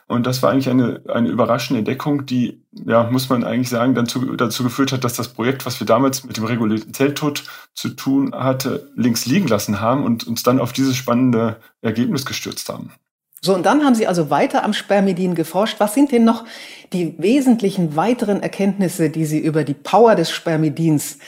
Und 0.09 0.25
das 0.25 0.41
war 0.41 0.53
eigentlich 0.53 0.71
eine, 0.71 1.03
eine 1.09 1.29
überraschende 1.29 1.79
Entdeckung, 1.81 2.27
die, 2.27 2.63
ja, 2.71 3.11
muss 3.11 3.29
man 3.29 3.43
eigentlich 3.43 3.69
sagen, 3.69 3.97
dann 3.97 4.07
zu, 4.07 4.37
dazu 4.37 4.63
geführt 4.63 4.93
hat, 4.93 5.03
dass 5.03 5.15
das 5.15 5.33
Projekt, 5.33 5.67
was 5.67 5.81
wir 5.81 5.87
damals 5.87 6.23
mit 6.23 6.37
dem 6.37 6.45
regulierten 6.45 6.95
Zelltod 6.95 7.43
zu 7.75 7.89
tun 7.89 8.33
hatte, 8.33 8.93
links 8.95 9.27
liegen 9.27 9.49
lassen 9.49 9.81
haben 9.81 10.05
und 10.05 10.25
uns 10.25 10.45
dann 10.45 10.61
auf 10.61 10.73
dieses 10.73 10.97
spannende 10.97 11.57
Ergebnis 11.81 12.25
gestürzt 12.25 12.69
haben. 12.69 12.93
So, 13.41 13.55
und 13.55 13.65
dann 13.65 13.85
haben 13.85 13.95
Sie 13.95 14.07
also 14.07 14.31
weiter 14.31 14.65
am 14.65 14.73
Spermidin 14.73 15.35
geforscht. 15.35 15.77
Was 15.79 15.95
sind 15.95 16.13
denn 16.13 16.25
noch 16.25 16.45
die 16.93 17.15
wesentlichen 17.19 17.97
weiteren 17.97 18.43
Erkenntnisse, 18.43 19.11
die 19.11 19.27
Sie 19.27 19.39
über 19.39 19.65
die 19.65 19.75
Power 19.75 20.15
des 20.15 20.31
Spermidins 20.31 21.19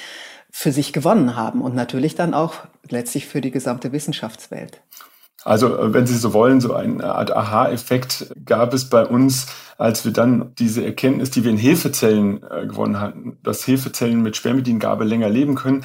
für 0.50 0.72
sich 0.72 0.92
gewonnen 0.92 1.36
haben 1.36 1.60
und 1.60 1.74
natürlich 1.74 2.14
dann 2.14 2.34
auch 2.34 2.54
letztlich 2.88 3.26
für 3.26 3.40
die 3.40 3.50
gesamte 3.50 3.92
Wissenschaftswelt? 3.92 4.80
Also, 5.44 5.94
wenn 5.94 6.06
Sie 6.06 6.16
so 6.16 6.32
wollen, 6.32 6.60
so 6.60 6.74
eine 6.74 7.14
Art 7.14 7.30
Aha-Effekt 7.30 8.34
gab 8.44 8.74
es 8.74 8.90
bei 8.90 9.06
uns, 9.06 9.46
als 9.78 10.04
wir 10.04 10.12
dann 10.12 10.52
diese 10.58 10.84
Erkenntnis, 10.84 11.30
die 11.30 11.44
wir 11.44 11.50
in 11.52 11.56
Hefezellen 11.56 12.42
äh, 12.42 12.66
gewonnen 12.66 13.00
hatten, 13.00 13.38
dass 13.44 13.66
Hefezellen 13.66 14.22
mit 14.22 14.36
Spermidingabe 14.36 15.04
länger 15.04 15.28
leben 15.28 15.54
können, 15.54 15.84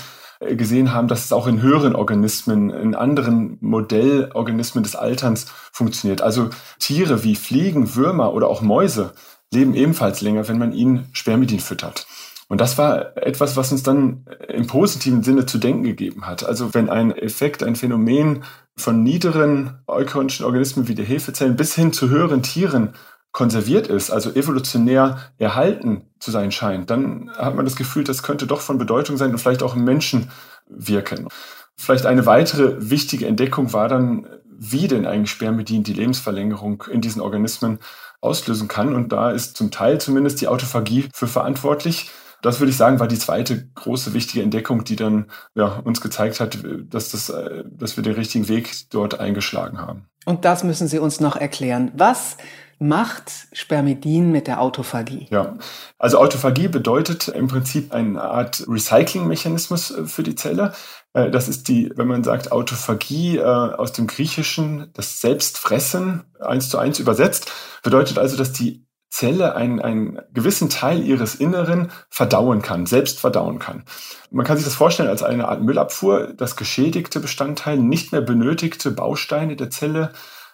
gesehen 0.55 0.93
haben, 0.93 1.07
dass 1.07 1.25
es 1.25 1.33
auch 1.33 1.47
in 1.47 1.61
höheren 1.61 1.95
Organismen, 1.95 2.69
in 2.69 2.95
anderen 2.95 3.57
Modellorganismen 3.61 4.83
des 4.83 4.95
Alterns 4.95 5.47
funktioniert. 5.71 6.21
Also 6.21 6.49
Tiere 6.79 7.23
wie 7.23 7.35
Fliegen, 7.35 7.95
Würmer 7.95 8.33
oder 8.33 8.47
auch 8.47 8.61
Mäuse 8.61 9.13
leben 9.53 9.75
ebenfalls 9.75 10.21
länger, 10.21 10.47
wenn 10.47 10.57
man 10.57 10.73
ihnen 10.73 11.09
Spermidin 11.13 11.59
füttert. 11.59 12.07
Und 12.49 12.61
das 12.61 12.77
war 12.77 13.17
etwas, 13.17 13.55
was 13.55 13.71
uns 13.71 13.83
dann 13.83 14.25
im 14.47 14.67
positiven 14.67 15.23
Sinne 15.23 15.45
zu 15.45 15.57
denken 15.57 15.83
gegeben 15.83 16.27
hat. 16.27 16.45
Also 16.45 16.73
wenn 16.73 16.89
ein 16.89 17.11
Effekt, 17.11 17.63
ein 17.63 17.75
Phänomen 17.75 18.43
von 18.75 19.01
niederen 19.01 19.79
eukaryotischen 19.87 20.45
Organismen 20.45 20.87
wie 20.87 20.95
der 20.95 21.05
Hefezellen 21.05 21.55
bis 21.55 21.73
hin 21.75 21.93
zu 21.93 22.09
höheren 22.09 22.43
Tieren 22.43 22.93
konserviert 23.33 23.87
ist, 23.87 24.11
also 24.11 24.31
evolutionär 24.31 25.17
erhalten 25.37 26.03
zu 26.19 26.31
sein 26.31 26.51
scheint, 26.51 26.89
dann 26.89 27.31
hat 27.35 27.55
man 27.55 27.65
das 27.65 27.75
Gefühl, 27.75 28.05
das 28.05 28.23
könnte 28.23 28.47
doch 28.47 28.61
von 28.61 28.77
Bedeutung 28.77 29.17
sein 29.17 29.31
und 29.31 29.39
vielleicht 29.39 29.63
auch 29.63 29.75
im 29.75 29.83
Menschen 29.83 30.31
wirken. 30.67 31.27
Vielleicht 31.75 32.05
eine 32.05 32.25
weitere 32.25 32.75
wichtige 32.79 33.27
Entdeckung 33.27 33.73
war 33.73 33.89
dann, 33.89 34.27
wie 34.47 34.87
denn 34.87 35.05
eigentlich 35.05 35.31
Spermidin 35.31 35.83
die 35.83 35.93
Lebensverlängerung 35.93 36.83
in 36.89 37.01
diesen 37.01 37.21
Organismen 37.21 37.79
auslösen 38.21 38.67
kann. 38.67 38.95
Und 38.95 39.11
da 39.11 39.31
ist 39.31 39.57
zum 39.57 39.71
Teil 39.71 39.99
zumindest 39.99 40.39
die 40.39 40.47
Autophagie 40.47 41.09
für 41.13 41.27
verantwortlich. 41.27 42.11
Das 42.43 42.59
würde 42.59 42.71
ich 42.71 42.77
sagen, 42.77 42.99
war 42.99 43.07
die 43.07 43.17
zweite 43.17 43.67
große 43.73 44.13
wichtige 44.13 44.43
Entdeckung, 44.43 44.83
die 44.83 44.95
dann 44.95 45.25
ja, 45.55 45.79
uns 45.83 46.01
gezeigt 46.01 46.39
hat, 46.39 46.59
dass, 46.89 47.09
das, 47.09 47.29
äh, 47.29 47.63
dass 47.65 47.97
wir 47.97 48.03
den 48.03 48.13
richtigen 48.13 48.47
Weg 48.47 48.89
dort 48.91 49.19
eingeschlagen 49.19 49.79
haben. 49.79 50.05
Und 50.25 50.45
das 50.45 50.63
müssen 50.63 50.87
Sie 50.87 50.99
uns 50.99 51.19
noch 51.19 51.35
erklären. 51.35 51.91
Was 51.95 52.37
macht 52.83 53.31
Spermidin 53.53 54.31
mit 54.31 54.47
der 54.47 54.61
Autophagie? 54.61 55.27
Ja, 55.31 55.57
also 55.97 56.19
Autophagie 56.19 56.67
bedeutet 56.67 57.29
im 57.29 57.47
Prinzip 57.47 57.93
eine 57.93 58.21
Art 58.21 58.65
Recycling-Mechanismus 58.67 59.91
äh, 59.91 60.05
für 60.05 60.23
die 60.23 60.35
Zelle. 60.35 60.73
Äh, 61.13 61.31
das 61.31 61.47
ist 61.47 61.67
die, 61.67 61.91
wenn 61.95 62.07
man 62.07 62.23
sagt 62.23 62.51
Autophagie 62.51 63.37
äh, 63.37 63.43
aus 63.43 63.93
dem 63.93 64.07
Griechischen, 64.07 64.91
das 64.93 65.21
Selbstfressen 65.21 66.23
eins 66.39 66.69
zu 66.69 66.77
eins 66.77 66.99
übersetzt, 66.99 67.51
bedeutet 67.83 68.17
also, 68.17 68.35
dass 68.35 68.51
die 68.51 68.85
Zelle 69.09 69.55
einen, 69.55 69.79
einen 69.79 70.19
gewissen 70.33 70.69
Teil 70.69 71.03
ihres 71.03 71.35
Inneren 71.35 71.91
verdauen 72.09 72.63
kann, 72.63 72.87
selbst 72.87 73.19
verdauen 73.19 73.59
kann. 73.59 73.83
Man 74.31 74.45
kann 74.45 74.57
sich 74.57 74.65
das 74.65 74.73
vorstellen 74.73 75.09
als 75.09 75.21
eine 75.21 75.47
Art 75.47 75.61
Müllabfuhr, 75.61 76.33
dass 76.33 76.55
geschädigte 76.55 77.19
Bestandteile, 77.19 77.81
nicht 77.81 78.11
mehr 78.11 78.21
benötigte 78.21 78.89
Bausteine 78.89 79.55
der 79.55 79.69
Zelle 79.69 80.11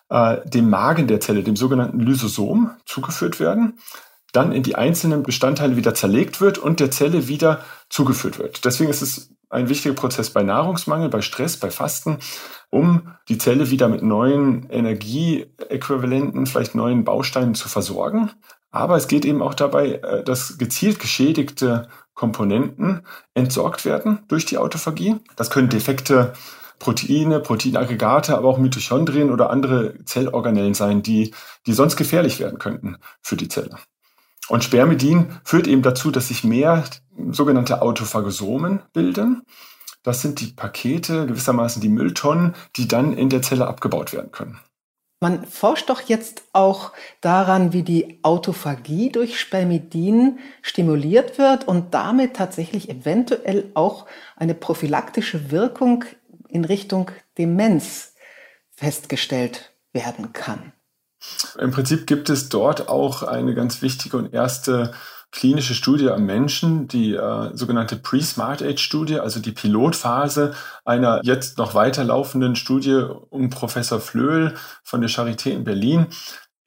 äh, 0.10 0.38
dem 0.48 0.70
Magen 0.70 1.08
der 1.08 1.20
Zelle, 1.20 1.44
dem 1.44 1.56
sogenannten 1.56 2.00
Lysosom, 2.00 2.72
zugeführt 2.86 3.40
werden, 3.40 3.80
dann 4.34 4.52
in 4.52 4.64
die 4.64 4.76
einzelnen 4.76 5.24
Bestandteile 5.24 5.76
wieder 5.76 5.94
zerlegt 5.94 6.42
wird 6.42 6.58
und 6.58 6.80
der 6.80 6.92
Zelle 6.92 7.28
wieder 7.28 7.64
zugeführt 7.90 8.38
wird. 8.40 8.64
Deswegen 8.66 8.90
ist 8.90 9.02
es 9.02 9.32
ein 9.50 9.70
wichtiger 9.70 9.96
Prozess 9.96 10.30
bei 10.30 10.44
Nahrungsmangel, 10.44 11.10
bei 11.10 11.22
Stress, 11.22 11.58
bei 11.58 11.72
Fasten, 11.72 12.20
um 12.70 13.12
die 13.28 13.40
Zelle 13.40 13.72
wieder 13.72 13.90
mit 13.90 14.04
neuen 14.04 14.70
Energieäquivalenten, 14.70 16.46
vielleicht 16.46 16.76
neuen 16.76 17.04
Bausteinen 17.04 17.56
zu 17.56 17.68
versorgen. 17.68 18.32
Aber 18.72 18.98
es 18.98 19.08
geht 19.08 19.26
eben 19.26 19.42
auch 19.42 19.56
dabei, 19.56 19.94
äh, 19.94 20.24
dass 20.24 20.60
gezielt 20.60 21.00
geschädigte 21.00 21.90
Komponenten 22.14 23.02
entsorgt 23.34 23.86
werden 23.86 24.20
durch 24.28 24.46
die 24.46 24.58
Autophagie. 24.58 25.16
Das 25.36 25.50
können 25.50 25.70
defekte 25.70 26.34
Proteine, 26.80 27.40
Proteinaggregate, 27.40 28.38
aber 28.38 28.48
auch 28.48 28.58
Mitochondrien 28.58 29.30
oder 29.30 29.50
andere 29.50 30.04
Zellorganellen 30.06 30.74
sein, 30.74 31.04
die, 31.04 31.34
die 31.66 31.74
sonst 31.74 31.98
gefährlich 31.98 32.40
werden 32.40 32.58
könnten 32.58 32.98
für 33.22 33.36
die 33.36 33.50
Zelle. 33.50 33.78
Und 34.48 34.64
Spermidin 34.64 35.28
führt 35.44 35.68
eben 35.68 35.84
dazu, 35.84 36.10
dass 36.10 36.30
sich 36.30 36.44
mehr 36.44 36.84
sogenannte 37.30 37.82
Autophagosomen 37.82 38.82
bilden. 38.94 39.44
Das 40.02 40.22
sind 40.22 40.40
die 40.40 40.54
Pakete, 40.54 41.28
gewissermaßen 41.28 41.82
die 41.82 41.90
Mülltonnen, 41.90 42.56
die 42.76 42.88
dann 42.88 43.14
in 43.14 43.30
der 43.30 43.42
Zelle 43.42 43.68
abgebaut 43.68 44.14
werden 44.14 44.32
können. 44.32 44.60
Man 45.22 45.46
forscht 45.46 45.90
doch 45.90 46.00
jetzt 46.02 46.44
auch 46.54 46.94
daran, 47.20 47.74
wie 47.74 47.84
die 47.84 48.20
Autophagie 48.24 49.12
durch 49.12 49.38
Spermidin 49.38 50.40
stimuliert 50.62 51.38
wird 51.38 51.68
und 51.68 51.94
damit 51.94 52.38
tatsächlich 52.38 52.90
eventuell 52.90 53.70
auch 53.74 54.06
eine 54.38 54.56
prophylaktische 54.56 55.52
Wirkung 55.52 56.06
in 56.50 56.66
Richtung 56.66 57.12
Demenz 57.38 58.14
festgestellt 58.72 59.72
werden 59.94 60.34
kann. 60.34 60.74
Im 61.58 61.72
Prinzip 61.72 62.08
gibt 62.08 62.30
es 62.30 62.50
dort 62.50 62.88
auch 62.88 63.24
eine 63.24 63.54
ganz 63.54 63.82
wichtige 63.82 64.18
und 64.18 64.34
erste 64.34 64.94
klinische 65.32 65.76
Studie 65.76 66.10
am 66.10 66.26
Menschen, 66.26 66.88
die 66.88 67.14
äh, 67.14 67.56
sogenannte 67.56 67.98
Pre-Smart 67.98 68.64
Age-Studie, 68.64 69.20
also 69.20 69.40
die 69.40 69.52
Pilotphase 69.52 70.56
einer 70.86 71.22
jetzt 71.24 71.58
noch 71.58 71.76
weiterlaufenden 71.76 72.56
Studie 72.56 73.06
um 73.30 73.50
Professor 73.50 74.00
Flöhl 74.00 74.56
von 74.84 75.02
der 75.02 75.10
Charité 75.10 75.52
in 75.52 75.64
Berlin. 75.64 76.08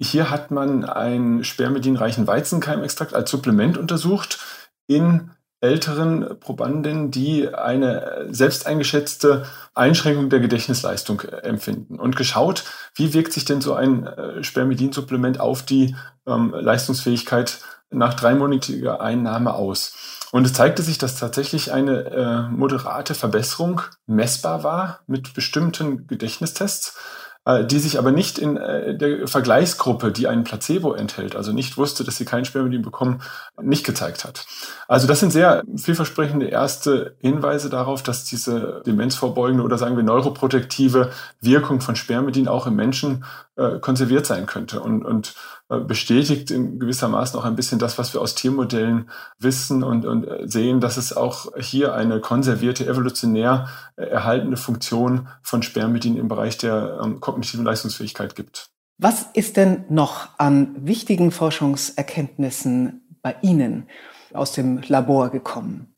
Hier 0.01 0.31
hat 0.31 0.51
man 0.51 0.85
einen 0.85 1.45
spermidinreichen 1.45 2.27
Weizenkeimextrakt 2.27 3.15
als 3.15 3.31
Supplement 3.31 3.79
untersucht 3.79 4.39
in 4.87 5.31
älteren 5.63 6.39
Probanden, 6.41 7.11
die 7.11 7.49
eine 7.55 8.27
selbst 8.29 8.67
eingeschätzte 8.67 9.47
Einschränkung 9.75 10.29
der 10.29 10.41
Gedächtnisleistung 10.41 11.21
empfinden 11.21 11.99
und 12.01 12.17
geschaut, 12.17 12.65
wie 12.95 13.15
wirkt 13.15 13.33
sich 13.33 13.45
denn 13.45 13.61
so 13.61 13.75
ein 13.75 14.07
äh, 14.07 14.43
Spermidinsupplement 14.43 15.39
auf 15.41 15.63
die 15.63 15.95
ähm, 16.27 16.53
Leistungsfähigkeit 16.53 17.59
nach 17.91 18.15
dreimonatiger 18.15 19.01
Einnahme 19.01 19.55
aus. 19.55 19.95
Und 20.33 20.47
es 20.47 20.55
zeigte 20.55 20.83
sich, 20.83 20.99
dass 20.99 21.19
tatsächlich 21.19 21.73
eine 21.73 22.05
äh, 22.07 22.51
moderate 22.51 23.15
Verbesserung 23.15 23.83
messbar 24.07 24.65
war 24.65 25.01
mit 25.07 25.35
bestimmten 25.35 26.07
Gedächtnistests. 26.09 26.97
Äh, 27.45 27.65
die 27.65 27.81
sich 27.81 27.99
aber 27.99 28.13
nicht 28.13 28.39
in 28.39 28.57
äh, 28.57 28.97
der 28.97 29.27
Vergleichsgruppe, 29.27 30.13
die 30.13 30.29
einen 30.29 30.45
Placebo 30.45 30.93
enthält, 30.93 31.35
also 31.35 31.53
nicht 31.53 31.77
wusste, 31.77 32.05
dass 32.05 32.17
sie 32.17 32.25
kein 32.25 32.45
Spermidin 32.45 32.83
bekommen, 32.83 33.21
nicht 33.61 33.85
gezeigt 33.85 34.25
hat. 34.25 34.47
Also 34.87 35.09
das 35.09 35.19
sind 35.19 35.33
sehr 35.33 35.65
vielversprechende 35.77 36.47
erste 36.47 37.17
Hinweise 37.19 37.69
darauf, 37.69 38.05
dass 38.05 38.25
diese 38.27 38.81
demenzvorbeugende 38.87 39.65
oder 39.65 39.77
sagen 39.77 39.97
wir 39.97 40.05
neuroprotektive 40.05 41.11
Wirkung 41.41 41.81
von 41.81 41.97
Spermidin 41.97 42.47
auch 42.47 42.69
im 42.69 42.77
Menschen 42.77 43.25
äh, 43.63 43.79
konserviert 43.79 44.27
sein 44.27 44.47
könnte 44.47 44.81
und, 44.81 45.05
und 45.05 45.35
äh, 45.71 45.79
bestätigt 45.79 46.51
in 46.51 46.79
gewissermaßen 46.79 47.39
auch 47.39 47.45
ein 47.45 47.57
bisschen 47.57 47.79
das, 47.79 47.97
was 47.99 48.13
wir 48.13 48.21
aus 48.21 48.35
Tiermodellen 48.35 49.11
wissen 49.39 49.83
und, 49.83 50.05
und 50.05 50.25
äh, 50.25 50.49
sehen, 50.49 50.81
dass 50.81 50.97
es 50.97 51.17
auch 51.17 51.53
hier 51.59 51.95
eine 51.95 52.21
konservierte, 52.21 52.87
evolutionär 52.87 53.69
erhaltene 53.97 54.57
Funktion 54.57 55.29
von 55.43 55.63
Spermidin 55.63 56.17
im 56.17 56.29
Bereich 56.29 56.59
der 56.59 57.01
ähm, 57.03 57.21
kognitiven 57.21 57.65
Leistungsfähigkeit 57.65 58.35
gibt. 58.35 58.71
Was 58.99 59.27
ist 59.35 59.57
denn 59.57 59.85
noch 59.89 60.29
an 60.39 60.75
wichtigen 60.79 61.31
Forschungserkenntnissen 61.31 63.19
bei 63.23 63.37
Ihnen 63.43 63.89
aus 64.33 64.53
dem 64.53 64.83
Labor 64.87 65.31
gekommen? 65.31 65.92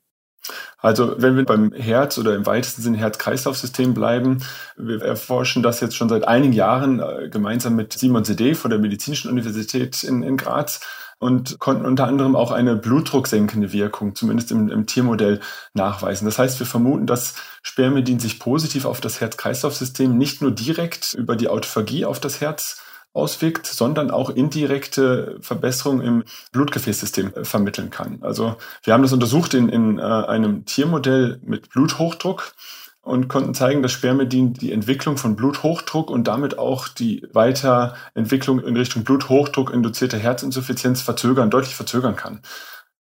Also 0.78 1.14
wenn 1.18 1.36
wir 1.36 1.44
beim 1.44 1.72
Herz 1.72 2.18
oder 2.18 2.34
im 2.34 2.46
weitesten 2.46 2.82
Sinne 2.82 2.98
Herz-Kreislauf-System 2.98 3.94
bleiben, 3.94 4.42
wir 4.76 5.02
erforschen 5.02 5.62
das 5.62 5.80
jetzt 5.80 5.96
schon 5.96 6.08
seit 6.08 6.28
einigen 6.28 6.52
Jahren 6.52 7.00
äh, 7.00 7.28
gemeinsam 7.30 7.76
mit 7.76 7.94
Simon 7.94 8.24
Sede 8.24 8.54
von 8.54 8.70
der 8.70 8.78
Medizinischen 8.78 9.30
Universität 9.30 10.02
in, 10.04 10.22
in 10.22 10.36
Graz 10.36 10.80
und 11.18 11.58
konnten 11.58 11.86
unter 11.86 12.06
anderem 12.06 12.36
auch 12.36 12.50
eine 12.50 12.76
blutdrucksenkende 12.76 13.72
Wirkung, 13.72 14.14
zumindest 14.14 14.52
im, 14.52 14.68
im 14.68 14.86
Tiermodell, 14.86 15.40
nachweisen. 15.72 16.26
Das 16.26 16.38
heißt, 16.38 16.58
wir 16.58 16.66
vermuten, 16.66 17.06
dass 17.06 17.34
Spermidin 17.62 18.20
sich 18.20 18.38
positiv 18.38 18.84
auf 18.84 19.00
das 19.00 19.22
Herz-Kreislauf-System 19.22 20.18
nicht 20.18 20.42
nur 20.42 20.50
direkt 20.50 21.14
über 21.14 21.36
die 21.36 21.48
Autophagie 21.48 22.04
auf 22.04 22.20
das 22.20 22.42
Herz 22.42 22.82
auswirkt, 23.14 23.66
sondern 23.66 24.10
auch 24.10 24.28
indirekte 24.28 25.38
Verbesserungen 25.40 26.06
im 26.06 26.24
Blutgefäßsystem 26.52 27.32
äh, 27.34 27.44
vermitteln 27.44 27.90
kann. 27.90 28.18
Also 28.20 28.56
wir 28.82 28.92
haben 28.92 29.02
das 29.02 29.12
untersucht 29.12 29.54
in, 29.54 29.68
in 29.68 29.98
äh, 29.98 30.02
einem 30.02 30.66
Tiermodell 30.66 31.40
mit 31.42 31.70
Bluthochdruck 31.70 32.52
und 33.00 33.28
konnten 33.28 33.54
zeigen, 33.54 33.82
dass 33.82 33.92
Spermidin 33.92 34.54
die 34.54 34.72
Entwicklung 34.72 35.16
von 35.16 35.36
Bluthochdruck 35.36 36.10
und 36.10 36.26
damit 36.26 36.58
auch 36.58 36.88
die 36.88 37.26
Weiterentwicklung 37.32 38.60
in 38.60 38.76
Richtung 38.76 39.04
Bluthochdruck 39.04 39.72
induzierte 39.72 40.18
Herzinsuffizienz 40.18 41.02
verzögern, 41.02 41.50
deutlich 41.50 41.74
verzögern 41.74 42.16
kann. 42.16 42.40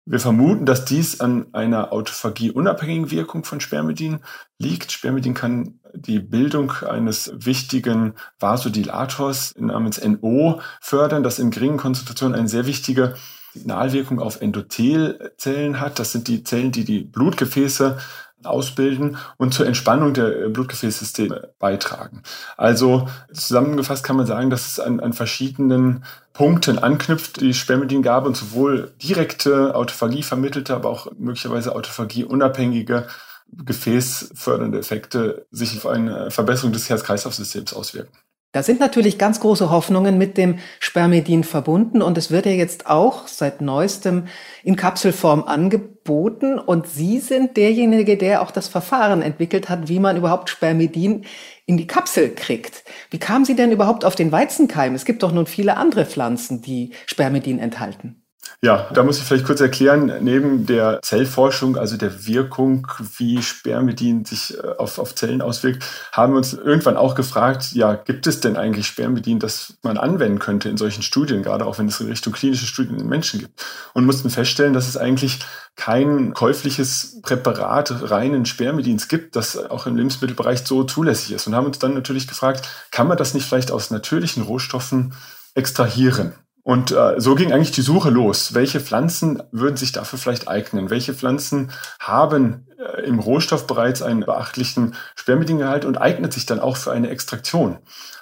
Wir 0.04 0.19
vermuten, 0.19 0.66
dass 0.66 0.85
dies 0.85 1.21
an 1.21 1.47
einer 1.52 1.92
Autophagie-unabhängigen 1.92 3.12
Wirkung 3.12 3.45
von 3.45 3.61
Spermidin 3.61 4.19
liegt. 4.59 4.90
Spermidin 4.90 5.35
kann 5.35 5.78
die 5.94 6.18
Bildung 6.18 6.72
eines 6.88 7.32
wichtigen 7.34 8.14
Vasodilators 8.40 9.54
namens 9.58 10.02
NO 10.02 10.61
fördern, 10.80 11.22
das 11.22 11.38
in 11.38 11.50
geringen 11.50 11.78
Konzentrationen 11.78 12.38
eine 12.38 12.49
sehr 12.49 12.66
wichtige 12.66 13.14
Signalwirkung 13.54 14.20
auf 14.20 14.40
Endothelzellen 14.40 15.80
hat. 15.80 15.99
Das 15.99 16.12
sind 16.12 16.28
die 16.28 16.44
Zellen, 16.44 16.72
die 16.72 16.84
die 16.84 17.00
Blutgefäße 17.00 17.99
ausbilden 18.44 19.16
und 19.37 19.54
zur 19.54 19.66
Entspannung 19.66 20.14
der 20.14 20.49
Blutgefäßsysteme 20.49 21.50
beitragen. 21.58 22.22
Also 22.56 23.08
zusammengefasst 23.32 24.04
kann 24.04 24.16
man 24.16 24.26
sagen, 24.26 24.50
dass 24.50 24.66
es 24.66 24.80
an, 24.80 25.00
an 25.00 25.12
verschiedenen 25.12 26.04
Punkten 26.32 26.78
anknüpft, 26.78 27.40
die 27.40 27.54
Spermidingabe 27.54 28.26
und 28.26 28.37
sowohl 28.37 28.92
direkte 29.02 29.75
Autophagie 29.75 30.22
vermittelte, 30.22 30.75
aber 30.75 30.88
auch 30.88 31.08
möglicherweise 31.18 31.75
Autophagie 31.75 32.25
unabhängige 32.25 33.06
gefäßfördernde 33.52 34.78
Effekte 34.78 35.47
sich 35.50 35.76
auf 35.76 35.87
eine 35.87 36.30
Verbesserung 36.30 36.73
des 36.73 36.88
Herz-Kreislauf-Systems 36.88 37.75
auswirken. 37.75 38.16
Da 38.52 38.62
sind 38.62 38.80
natürlich 38.80 39.16
ganz 39.16 39.40
große 39.40 39.71
Hoffnungen 39.71 40.18
mit 40.18 40.37
dem 40.37 40.59
Spermidin 40.78 41.42
verbunden 41.42 42.02
und 42.02 42.18
es 42.18 42.30
wird 42.30 42.44
ja 42.44 42.52
jetzt 42.52 42.87
auch 42.87 43.26
seit 43.26 43.62
neuestem 43.62 44.26
in 44.62 44.76
Kapselform 44.76 45.44
angeboten 45.44 46.59
und 46.59 46.87
Sie 46.87 47.18
sind 47.18 47.56
derjenige, 47.56 48.18
der 48.18 48.42
auch 48.42 48.50
das 48.50 48.68
Verfahren 48.68 49.23
entwickelt 49.23 49.71
hat, 49.71 49.88
wie 49.88 50.00
man 50.00 50.18
überhaupt 50.18 50.50
Spermidin 50.50 51.25
in 51.64 51.78
die 51.78 51.87
Kapsel 51.87 52.35
kriegt. 52.35 52.85
Wie 53.11 53.18
kamen 53.18 53.47
Sie 53.47 53.56
denn 53.56 53.73
überhaupt 53.73 54.04
auf 54.04 54.16
den 54.16 54.32
Weizenkeim? 54.32 54.94
Es 54.94 55.06
gibt 55.06 55.23
doch 55.23 55.32
nun 55.32 55.47
viele 55.47 55.78
andere 55.78 56.04
Pflanzen, 56.04 56.61
die 56.61 56.92
Spermidin 57.06 57.59
enthalten. 57.59 58.22
Ja, 58.61 58.88
da 58.92 59.02
muss 59.02 59.18
ich 59.18 59.25
vielleicht 59.25 59.47
kurz 59.47 59.61
erklären, 59.61 60.12
neben 60.21 60.66
der 60.66 61.00
Zellforschung, 61.02 61.76
also 61.76 61.97
der 61.97 62.26
Wirkung, 62.26 62.87
wie 63.16 63.42
Spermidin 63.42 64.25
sich 64.25 64.56
äh, 64.56 64.66
auf, 64.78 64.99
auf 64.99 65.14
Zellen 65.14 65.42
auswirkt, 65.42 65.85
haben 66.12 66.35
wir 66.35 66.37
uns 66.37 66.52
irgendwann 66.52 66.97
auch 66.97 67.14
gefragt, 67.14 67.73
ja, 67.73 67.94
gibt 67.94 68.26
es 68.26 68.40
denn 68.40 68.56
eigentlich 68.56 68.87
Spermidin, 68.87 69.38
das 69.38 69.75
man 69.82 69.97
anwenden 69.97 70.38
könnte 70.38 70.68
in 70.68 70.76
solchen 70.76 71.02
Studien, 71.02 71.42
gerade 71.42 71.66
auch 71.66 71.78
wenn 71.78 71.88
es 71.88 72.00
in 72.00 72.09
Richtung 72.09 72.32
klinische 72.32 72.66
Studien 72.66 72.99
in 72.99 73.09
Menschen 73.09 73.40
gibt. 73.40 73.64
Und 73.94 74.06
mussten 74.06 74.30
feststellen, 74.30 74.75
dass 74.75 74.88
es 74.88 74.97
eigentlich 74.97 75.40
kein 75.76 76.35
käufliches 76.35 77.21
Präparat 77.23 78.11
reinen 78.11 78.47
Spermidins 78.47 79.09
gibt, 79.09 79.37
das 79.37 79.56
auch 79.56 79.87
im 79.87 79.97
Lebensmittelbereich 79.97 80.61
so 80.64 80.85
zulässig 80.85 81.32
ist. 81.32 81.47
Und 81.47 81.54
haben 81.54 81.66
uns 81.66 81.78
dann 81.78 81.94
natürlich 81.94 82.28
gefragt, 82.28 82.68
kann 82.90 83.09
man 83.09 83.16
das 83.16 83.35
nicht 83.35 83.47
vielleicht 83.47 83.71
aus 83.71 83.90
natürlichen 83.90 84.42
Rohstoffen 84.42 85.14
extrahieren? 85.54 86.35
Und 86.64 86.92
äh, 86.92 87.21
so 87.21 87.35
ging 87.35 87.52
eigentlich 87.52 87.73
die 87.73 87.83
Suche 87.83 88.11
los. 88.11 88.54
Welche 88.54 88.81
Pflanzen 88.81 89.42
würden 89.50 89.76
sich 89.76 89.90
dafür 89.90 90.19
vielleicht 90.19 90.47
eignen? 90.47 90.90
Welche 90.90 91.12
Pflanzen 91.12 91.73
haben 91.99 92.69
äh, 92.78 93.02
im 93.02 93.19
Rohstoff 93.19 93.66
bereits 93.66 94.00
einen 94.00 94.21
beachtlichen 94.21 94.95
Spermidingehalt 95.16 95.85
und 95.85 95.97
eignet 95.97 96.33
sich 96.33 96.47
dann 96.47 96.61
auch 96.61 96.76
für 96.76 96.92
eine 96.92 97.11
Extraktion? 97.11 97.78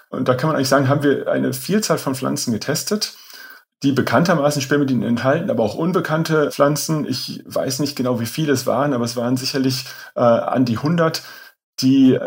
Und 0.08 0.26
da 0.26 0.34
kann 0.34 0.48
man 0.48 0.56
eigentlich 0.56 0.68
sagen, 0.68 0.88
haben 0.88 1.02
wir 1.02 1.30
eine 1.30 1.52
Vielzahl 1.52 1.98
von 1.98 2.14
Pflanzen 2.14 2.52
getestet, 2.52 3.14
die 3.82 3.92
bekanntermaßen 3.92 4.62
Spermidin 4.62 5.02
enthalten, 5.02 5.50
aber 5.50 5.62
auch 5.62 5.74
unbekannte 5.74 6.50
Pflanzen. 6.50 7.06
Ich 7.06 7.42
weiß 7.46 7.78
nicht 7.78 7.94
genau, 7.94 8.20
wie 8.20 8.26
viele 8.26 8.52
es 8.52 8.66
waren, 8.66 8.94
aber 8.94 9.04
es 9.04 9.16
waren 9.16 9.36
sicherlich 9.36 9.84
äh, 10.16 10.20
an 10.20 10.64
die 10.64 10.78
100, 10.78 11.22
die 11.80 12.18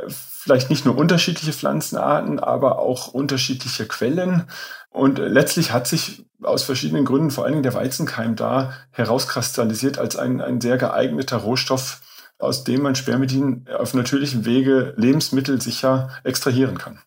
vielleicht 0.44 0.70
nicht 0.70 0.84
nur 0.84 0.98
unterschiedliche 0.98 1.54
Pflanzenarten, 1.54 2.38
aber 2.38 2.80
auch 2.80 3.08
unterschiedliche 3.08 3.86
Quellen. 3.86 4.44
Und 4.90 5.18
letztlich 5.18 5.72
hat 5.72 5.88
sich 5.88 6.26
aus 6.42 6.64
verschiedenen 6.64 7.06
Gründen 7.06 7.32
vor 7.32 7.46
allen 7.46 7.54
Dingen 7.54 7.64
der 7.64 7.74
Weizenkeim 7.74 8.36
da 8.36 8.74
herauskristallisiert 8.92 9.98
als 9.98 10.18
ein, 10.18 10.42
ein 10.42 10.60
sehr 10.60 10.78
geeigneter 10.78 11.38
Rohstoff, 11.38 12.02
aus 12.40 12.66
dem 12.66 12.82
man 12.82 12.96
Spermidin 12.96 13.68
auf 13.78 13.94
natürlichem 13.94 14.44
Wege 14.44 14.94
lebensmittelsicher 14.98 16.10
extrahieren 16.26 16.78
kann. 16.78 17.00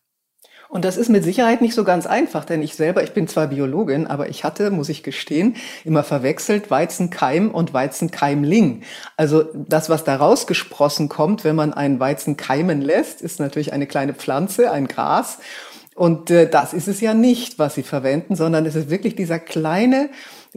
Und 0.69 0.83
das 0.83 0.97
ist 0.97 1.09
mit 1.09 1.23
Sicherheit 1.23 1.61
nicht 1.61 1.73
so 1.73 1.83
ganz 1.83 2.05
einfach, 2.05 2.43
denn 2.43 2.61
ich 2.61 2.75
selber, 2.75 3.03
ich 3.03 3.13
bin 3.13 3.27
zwar 3.27 3.47
Biologin, 3.47 4.05
aber 4.05 4.29
ich 4.29 4.43
hatte, 4.43 4.69
muss 4.69 4.89
ich 4.89 5.01
gestehen, 5.01 5.55
immer 5.85 6.03
verwechselt 6.03 6.69
Weizenkeim 6.69 7.51
und 7.51 7.73
Weizenkeimling. 7.73 8.83
Also 9.15 9.43
das, 9.53 9.89
was 9.89 10.03
da 10.03 10.17
rausgesprossen 10.17 11.07
kommt, 11.07 11.43
wenn 11.43 11.55
man 11.55 11.73
einen 11.73 11.99
Weizen 11.99 12.35
keimen 12.35 12.81
lässt, 12.81 13.21
ist 13.21 13.39
natürlich 13.39 13.71
eine 13.71 13.87
kleine 13.87 14.13
Pflanze, 14.13 14.71
ein 14.71 14.87
Gras. 14.87 15.39
Und 15.95 16.29
äh, 16.29 16.47
das 16.49 16.73
ist 16.73 16.87
es 16.87 17.01
ja 17.01 17.13
nicht, 17.13 17.57
was 17.57 17.73
sie 17.73 17.83
verwenden, 17.83 18.35
sondern 18.35 18.65
es 18.65 18.75
ist 18.75 18.89
wirklich 18.89 19.15
dieser 19.15 19.39
kleine 19.39 20.09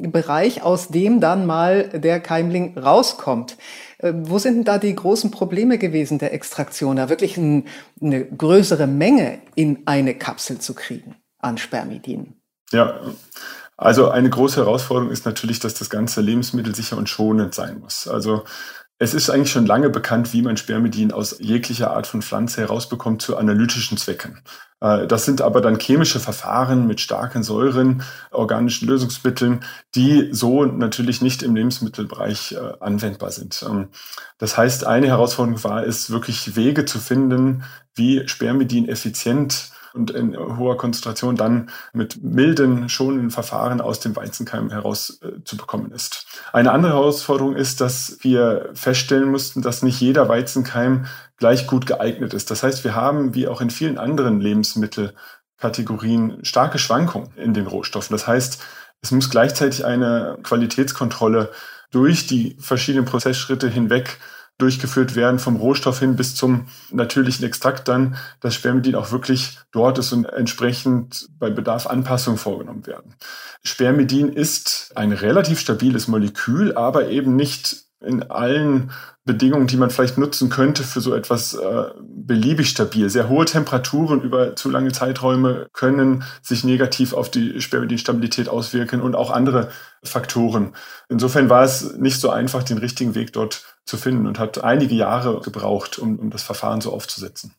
Bereich, 0.02 0.62
aus 0.62 0.88
dem 0.88 1.20
dann 1.20 1.46
mal 1.46 1.88
der 1.88 2.20
Keimling 2.20 2.76
rauskommt. 2.78 3.56
Äh, 3.98 4.12
wo 4.16 4.38
sind 4.38 4.56
denn 4.56 4.64
da 4.64 4.78
die 4.78 4.94
großen 4.94 5.30
Probleme 5.30 5.78
gewesen 5.78 6.18
der 6.18 6.32
Extraktion, 6.32 6.96
da 6.96 7.08
wirklich 7.08 7.36
ein, 7.36 7.66
eine 8.00 8.24
größere 8.24 8.86
Menge 8.86 9.40
in 9.54 9.82
eine 9.86 10.14
Kapsel 10.14 10.58
zu 10.58 10.74
kriegen 10.74 11.16
an 11.38 11.58
Spermidin? 11.58 12.34
Ja, 12.72 13.00
also 13.76 14.10
eine 14.10 14.28
große 14.28 14.60
Herausforderung 14.60 15.10
ist 15.10 15.24
natürlich, 15.24 15.58
dass 15.58 15.72
das 15.74 15.88
ganze 15.88 16.20
Lebensmittel 16.20 16.74
sicher 16.74 16.98
und 16.98 17.08
schonend 17.08 17.54
sein 17.54 17.80
muss. 17.80 18.06
Also 18.06 18.44
es 19.02 19.14
ist 19.14 19.30
eigentlich 19.30 19.50
schon 19.50 19.64
lange 19.64 19.88
bekannt, 19.88 20.34
wie 20.34 20.42
man 20.42 20.58
Spermidin 20.58 21.10
aus 21.10 21.38
jeglicher 21.40 21.90
Art 21.90 22.06
von 22.06 22.20
Pflanze 22.20 22.60
herausbekommt 22.60 23.22
zu 23.22 23.38
analytischen 23.38 23.96
Zwecken. 23.96 24.42
Äh, 24.80 25.06
das 25.06 25.24
sind 25.24 25.40
aber 25.40 25.62
dann 25.62 25.80
chemische 25.80 26.20
Verfahren 26.20 26.86
mit 26.86 27.00
starken 27.00 27.42
Säuren, 27.42 28.02
organischen 28.30 28.86
Lösungsmitteln, 28.86 29.64
die 29.94 30.28
so 30.32 30.66
natürlich 30.66 31.22
nicht 31.22 31.42
im 31.42 31.56
Lebensmittelbereich 31.56 32.52
äh, 32.52 32.72
anwendbar 32.80 33.30
sind. 33.30 33.64
Ähm, 33.66 33.88
das 34.36 34.58
heißt, 34.58 34.86
eine 34.86 35.06
Herausforderung 35.06 35.64
war 35.64 35.86
es, 35.86 36.10
wirklich 36.10 36.54
Wege 36.54 36.84
zu 36.84 36.98
finden, 36.98 37.64
wie 37.94 38.28
Spermidin 38.28 38.86
effizient 38.86 39.70
und 39.94 40.10
in 40.10 40.36
hoher 40.36 40.76
Konzentration 40.76 41.36
dann 41.36 41.70
mit 41.92 42.22
milden, 42.22 42.88
schonenden 42.88 43.30
Verfahren 43.30 43.80
aus 43.80 44.00
dem 44.00 44.16
Weizenkeim 44.16 44.70
heraus 44.70 45.20
äh, 45.22 45.42
zu 45.44 45.56
bekommen 45.56 45.92
ist. 45.92 46.26
Eine 46.52 46.72
andere 46.72 46.92
Herausforderung 46.92 47.56
ist, 47.56 47.80
dass 47.80 48.18
wir 48.20 48.70
feststellen 48.74 49.30
mussten, 49.30 49.62
dass 49.62 49.82
nicht 49.82 50.00
jeder 50.00 50.28
Weizenkeim 50.28 51.06
gleich 51.36 51.66
gut 51.66 51.86
geeignet 51.86 52.34
ist. 52.34 52.50
Das 52.50 52.62
heißt, 52.62 52.84
wir 52.84 52.94
haben, 52.94 53.34
wie 53.34 53.48
auch 53.48 53.60
in 53.60 53.70
vielen 53.70 53.98
anderen 53.98 54.40
Lebensmittelkategorien, 54.40 56.44
starke 56.44 56.78
Schwankungen 56.78 57.30
in 57.36 57.54
den 57.54 57.66
Rohstoffen. 57.66 58.14
Das 58.14 58.26
heißt, 58.26 58.62
es 59.02 59.10
muss 59.10 59.30
gleichzeitig 59.30 59.84
eine 59.84 60.38
Qualitätskontrolle 60.42 61.50
durch 61.90 62.26
die 62.26 62.56
verschiedenen 62.60 63.06
Prozessschritte 63.06 63.68
hinweg 63.68 64.18
durchgeführt 64.60 65.16
werden, 65.16 65.38
vom 65.38 65.56
Rohstoff 65.56 65.98
hin 65.98 66.16
bis 66.16 66.34
zum 66.34 66.66
natürlichen 66.90 67.44
Extrakt 67.44 67.88
dann, 67.88 68.16
dass 68.40 68.54
Spermidin 68.54 68.94
auch 68.94 69.10
wirklich 69.10 69.58
dort 69.72 69.98
ist 69.98 70.12
und 70.12 70.26
entsprechend 70.26 71.28
bei 71.38 71.50
Bedarf 71.50 71.86
Anpassungen 71.86 72.38
vorgenommen 72.38 72.86
werden. 72.86 73.14
Spermidin 73.62 74.28
ist 74.32 74.92
ein 74.94 75.12
relativ 75.12 75.60
stabiles 75.60 76.08
Molekül, 76.08 76.74
aber 76.76 77.08
eben 77.08 77.36
nicht 77.36 77.89
in 78.00 78.30
allen 78.30 78.90
Bedingungen, 79.24 79.66
die 79.66 79.76
man 79.76 79.90
vielleicht 79.90 80.18
nutzen 80.18 80.48
könnte 80.48 80.82
für 80.82 81.00
so 81.00 81.14
etwas 81.14 81.54
äh, 81.54 81.84
beliebig 82.02 82.68
stabil. 82.70 83.10
Sehr 83.10 83.28
hohe 83.28 83.44
Temperaturen 83.44 84.22
über 84.22 84.56
zu 84.56 84.70
lange 84.70 84.92
Zeiträume 84.92 85.68
können 85.72 86.24
sich 86.42 86.64
negativ 86.64 87.12
auf 87.12 87.30
die 87.30 87.60
Spermidinstabilität 87.60 88.48
auswirken 88.48 89.02
und 89.02 89.14
auch 89.14 89.30
andere 89.30 89.70
Faktoren. 90.02 90.74
Insofern 91.08 91.50
war 91.50 91.62
es 91.62 91.96
nicht 91.96 92.20
so 92.20 92.30
einfach, 92.30 92.62
den 92.62 92.78
richtigen 92.78 93.14
Weg 93.14 93.32
dort 93.32 93.64
zu 93.84 93.96
finden 93.96 94.26
und 94.26 94.38
hat 94.38 94.64
einige 94.64 94.94
Jahre 94.94 95.40
gebraucht, 95.40 95.98
um, 95.98 96.18
um 96.18 96.30
das 96.30 96.42
Verfahren 96.42 96.80
so 96.80 96.92
aufzusetzen. 96.92 97.54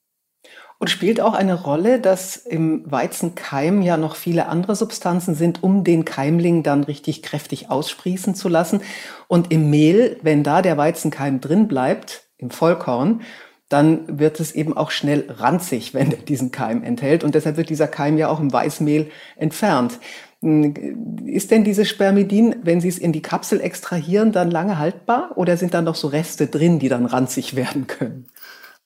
Und 0.81 0.87
spielt 0.87 1.21
auch 1.21 1.35
eine 1.35 1.53
Rolle, 1.53 1.99
dass 1.99 2.37
im 2.37 2.91
Weizenkeim 2.91 3.83
ja 3.83 3.97
noch 3.97 4.15
viele 4.15 4.47
andere 4.47 4.75
Substanzen 4.75 5.35
sind, 5.35 5.61
um 5.61 5.83
den 5.83 6.05
Keimling 6.05 6.63
dann 6.63 6.83
richtig 6.83 7.21
kräftig 7.21 7.69
aussprießen 7.69 8.33
zu 8.33 8.49
lassen. 8.49 8.81
Und 9.27 9.51
im 9.51 9.69
Mehl, 9.69 10.17
wenn 10.23 10.41
da 10.41 10.63
der 10.63 10.77
Weizenkeim 10.77 11.39
drin 11.39 11.67
bleibt, 11.67 12.23
im 12.39 12.49
Vollkorn, 12.49 13.21
dann 13.69 14.19
wird 14.19 14.39
es 14.39 14.53
eben 14.53 14.75
auch 14.75 14.89
schnell 14.89 15.25
ranzig, 15.29 15.93
wenn 15.93 16.09
der 16.09 16.17
diesen 16.17 16.49
Keim 16.49 16.81
enthält. 16.81 17.23
Und 17.23 17.35
deshalb 17.35 17.57
wird 17.57 17.69
dieser 17.69 17.87
Keim 17.87 18.17
ja 18.17 18.29
auch 18.29 18.39
im 18.39 18.51
Weißmehl 18.51 19.11
entfernt. 19.35 19.99
Ist 20.41 21.51
denn 21.51 21.63
dieses 21.63 21.89
Spermidin, 21.89 22.55
wenn 22.63 22.81
Sie 22.81 22.89
es 22.89 22.97
in 22.97 23.13
die 23.13 23.21
Kapsel 23.21 23.61
extrahieren, 23.61 24.31
dann 24.31 24.49
lange 24.49 24.79
haltbar 24.79 25.33
oder 25.35 25.57
sind 25.57 25.75
da 25.75 25.83
noch 25.83 25.93
so 25.93 26.07
Reste 26.07 26.47
drin, 26.47 26.79
die 26.79 26.89
dann 26.89 27.05
ranzig 27.05 27.55
werden 27.55 27.85
können? 27.85 28.25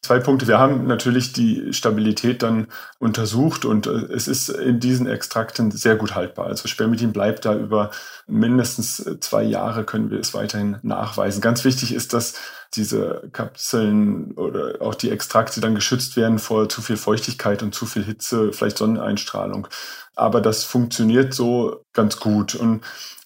Zwei 0.06 0.20
Punkte. 0.20 0.48
Wir 0.48 0.60
haben 0.60 0.86
natürlich 0.86 1.34
die 1.34 1.74
Stabilität 1.74 2.44
dann 2.44 2.68
untersucht 3.00 3.66
und 3.66 3.88
äh, 3.88 3.90
es 3.90 4.28
ist 4.28 4.50
in 4.50 4.80
diesen 4.80 5.08
Extrakten 5.08 5.72
sehr 5.72 5.96
gut 5.96 6.14
haltbar. 6.14 6.46
Also 6.46 6.68
Spermidin 6.68 7.12
bleibt 7.12 7.44
da 7.46 7.56
über 7.56 7.90
mindestens 8.28 9.04
zwei 9.20 9.42
Jahre 9.42 9.84
können 9.84 10.12
wir 10.12 10.20
es 10.20 10.36
weiterhin 10.36 10.78
nachweisen. 10.84 11.42
Ganz 11.42 11.66
wichtig 11.66 11.92
ist, 11.92 12.14
dass 12.14 12.36
diese 12.76 13.30
Kapseln 13.32 14.32
oder 14.34 14.82
auch 14.82 14.96
die 14.96 15.10
Extrakte 15.10 15.62
dann 15.62 15.76
geschützt 15.76 16.18
werden 16.18 16.40
vor 16.40 16.70
zu 16.70 16.82
viel 16.82 16.98
Feuchtigkeit 16.98 17.64
und 17.64 17.74
zu 17.74 17.86
viel 17.86 18.04
Hitze, 18.04 18.52
vielleicht 18.54 18.78
Sonneneinstrahlung. 18.78 19.68
Aber 20.16 20.42
das 20.42 20.64
funktioniert 20.64 21.34
so 21.34 21.86
ganz 21.94 22.20
gut. 22.20 22.56
Und 22.56 22.84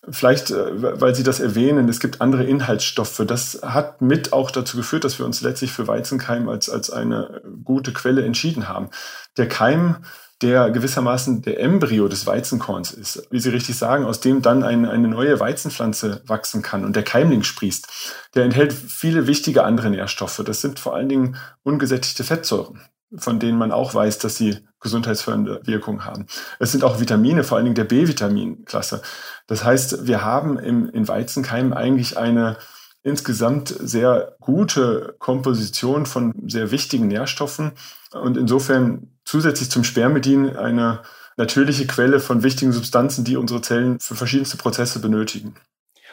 Vielleicht, 0.08 0.52
äh, 0.52 1.02
weil 1.02 1.14
Sie 1.14 1.24
das 1.24 1.40
erwähnen, 1.40 1.90
es 1.90 2.00
gibt 2.00 2.22
andere 2.22 2.44
Inhaltsstoffe. 2.46 3.22
Das 3.28 3.60
hat 3.64 4.02
mit 4.02 4.32
auch 4.32 4.50
dazu 4.50 4.78
geführt, 4.78 5.04
dass 5.04 5.20
wir 5.20 5.26
uns 5.26 5.42
letztlich 5.42 5.72
für 5.72 5.88
Weizenkeim 5.88 6.48
als, 6.48 6.70
als 6.70 6.90
eine 6.90 7.42
gute 7.64 7.92
Quelle 7.92 8.24
entschieden 8.24 8.70
haben. 8.70 8.90
Der 9.38 9.50
Keim, 9.50 9.98
der 10.41 10.69
gewissermaßen 10.71 11.41
der 11.41 11.60
Embryo 11.60 12.08
des 12.08 12.25
Weizenkorns 12.25 12.91
ist, 12.91 13.28
wie 13.30 13.39
Sie 13.39 13.49
richtig 13.49 13.78
sagen, 13.78 14.06
aus 14.06 14.21
dem 14.21 14.41
dann 14.41 14.63
eine, 14.63 14.89
eine 14.89 15.08
neue 15.08 15.39
Weizenpflanze 15.39 16.21
wachsen 16.25 16.62
kann 16.62 16.86
und 16.86 16.95
der 16.95 17.04
Keimling 17.04 17.43
sprießt, 17.43 17.88
der 18.36 18.45
enthält 18.45 18.71
viele 18.71 19.28
wichtige 19.28 19.63
andere 19.63 19.89
Nährstoffe. 19.89 20.41
Das 20.45 20.62
sind 20.62 20.80
vor 20.80 20.95
allen 20.95 21.10
Dingen 21.10 21.36
ungesättigte 21.63 22.23
Fettsäuren 22.23 22.80
von 23.17 23.39
denen 23.39 23.58
man 23.58 23.71
auch 23.71 23.93
weiß, 23.93 24.19
dass 24.19 24.36
sie 24.36 24.58
gesundheitsfördernde 24.80 25.62
Wirkung 25.63 26.06
haben. 26.06 26.28
Es 26.60 26.71
sind 26.71 26.84
auch 26.84 26.99
Vitamine, 26.99 27.43
vor 27.43 27.58
allen 27.58 27.65
Dingen 27.65 27.75
der 27.75 27.86
B-Vitaminklasse. 27.86 29.02
Das 29.47 29.63
heißt, 29.63 30.08
wir 30.08 30.23
haben 30.23 30.60
im, 30.60 30.89
in 30.89 31.08
Weizenkeimen 31.08 31.73
eigentlich 31.73 32.17
eine 32.17 32.58
insgesamt 33.02 33.69
sehr 33.80 34.36
gute 34.39 35.15
Komposition 35.19 36.06
von 36.06 36.34
sehr 36.47 36.71
wichtigen 36.71 37.08
Nährstoffen. 37.08 37.71
Und 38.12 38.38
insofern 38.38 39.19
zusätzlich 39.30 39.70
zum 39.70 39.84
Spermidin 39.84 40.56
eine 40.56 41.02
natürliche 41.38 41.86
Quelle 41.86 42.20
von 42.20 42.42
wichtigen 42.44 42.72
Substanzen, 42.72 43.24
die 43.24 43.38
unsere 43.38 43.62
Zellen 43.62 44.00
für 44.00 44.15
verschiedenste 44.15 44.58
Prozesse 44.58 45.00
benötigen. 45.00 45.56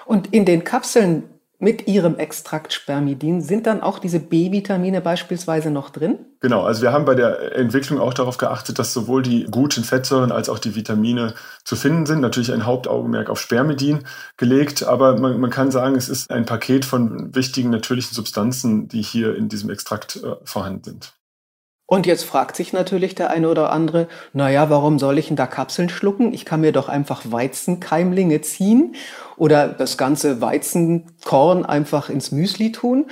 Und 0.04 0.32
in 0.32 0.44
den 0.44 0.64
Kapseln 0.64 1.24
mit 1.58 1.88
ihrem 1.88 2.16
Extrakt 2.18 2.74
Spermidin 2.74 3.40
sind 3.40 3.66
dann 3.66 3.80
auch 3.80 3.98
diese 3.98 4.20
B-Vitamine 4.20 5.00
beispielsweise 5.00 5.70
noch 5.70 5.88
drin? 5.88 6.18
Genau, 6.40 6.64
also 6.64 6.82
wir 6.82 6.92
haben 6.92 7.06
bei 7.06 7.14
der 7.14 7.56
Entwicklung 7.56 7.98
auch 7.98 8.12
darauf 8.12 8.36
geachtet, 8.36 8.78
dass 8.78 8.92
sowohl 8.92 9.22
die 9.22 9.44
guten 9.44 9.82
Fettsäuren 9.82 10.30
als 10.30 10.50
auch 10.50 10.58
die 10.58 10.74
Vitamine 10.74 11.32
zu 11.64 11.74
finden 11.74 12.04
sind. 12.04 12.20
Natürlich 12.20 12.52
ein 12.52 12.66
Hauptaugenmerk 12.66 13.30
auf 13.30 13.40
Spermidin 13.40 14.04
gelegt, 14.36 14.82
aber 14.82 15.18
man, 15.18 15.40
man 15.40 15.50
kann 15.50 15.70
sagen, 15.70 15.96
es 15.96 16.10
ist 16.10 16.30
ein 16.30 16.44
Paket 16.44 16.84
von 16.84 17.34
wichtigen 17.34 17.70
natürlichen 17.70 18.14
Substanzen, 18.14 18.88
die 18.88 19.00
hier 19.00 19.34
in 19.34 19.48
diesem 19.48 19.70
Extrakt 19.70 20.16
äh, 20.16 20.36
vorhanden 20.44 20.84
sind. 20.84 21.15
Und 21.86 22.04
jetzt 22.04 22.24
fragt 22.24 22.56
sich 22.56 22.72
natürlich 22.72 23.14
der 23.14 23.30
eine 23.30 23.48
oder 23.48 23.70
andere, 23.70 24.08
naja, 24.32 24.70
warum 24.70 24.98
soll 24.98 25.18
ich 25.18 25.28
denn 25.28 25.36
da 25.36 25.46
Kapseln 25.46 25.88
schlucken? 25.88 26.34
Ich 26.34 26.44
kann 26.44 26.60
mir 26.60 26.72
doch 26.72 26.88
einfach 26.88 27.22
Weizenkeimlinge 27.30 28.40
ziehen 28.40 28.96
oder 29.36 29.68
das 29.68 29.96
ganze 29.96 30.40
Weizenkorn 30.40 31.64
einfach 31.64 32.10
ins 32.10 32.32
Müsli 32.32 32.72
tun 32.72 33.06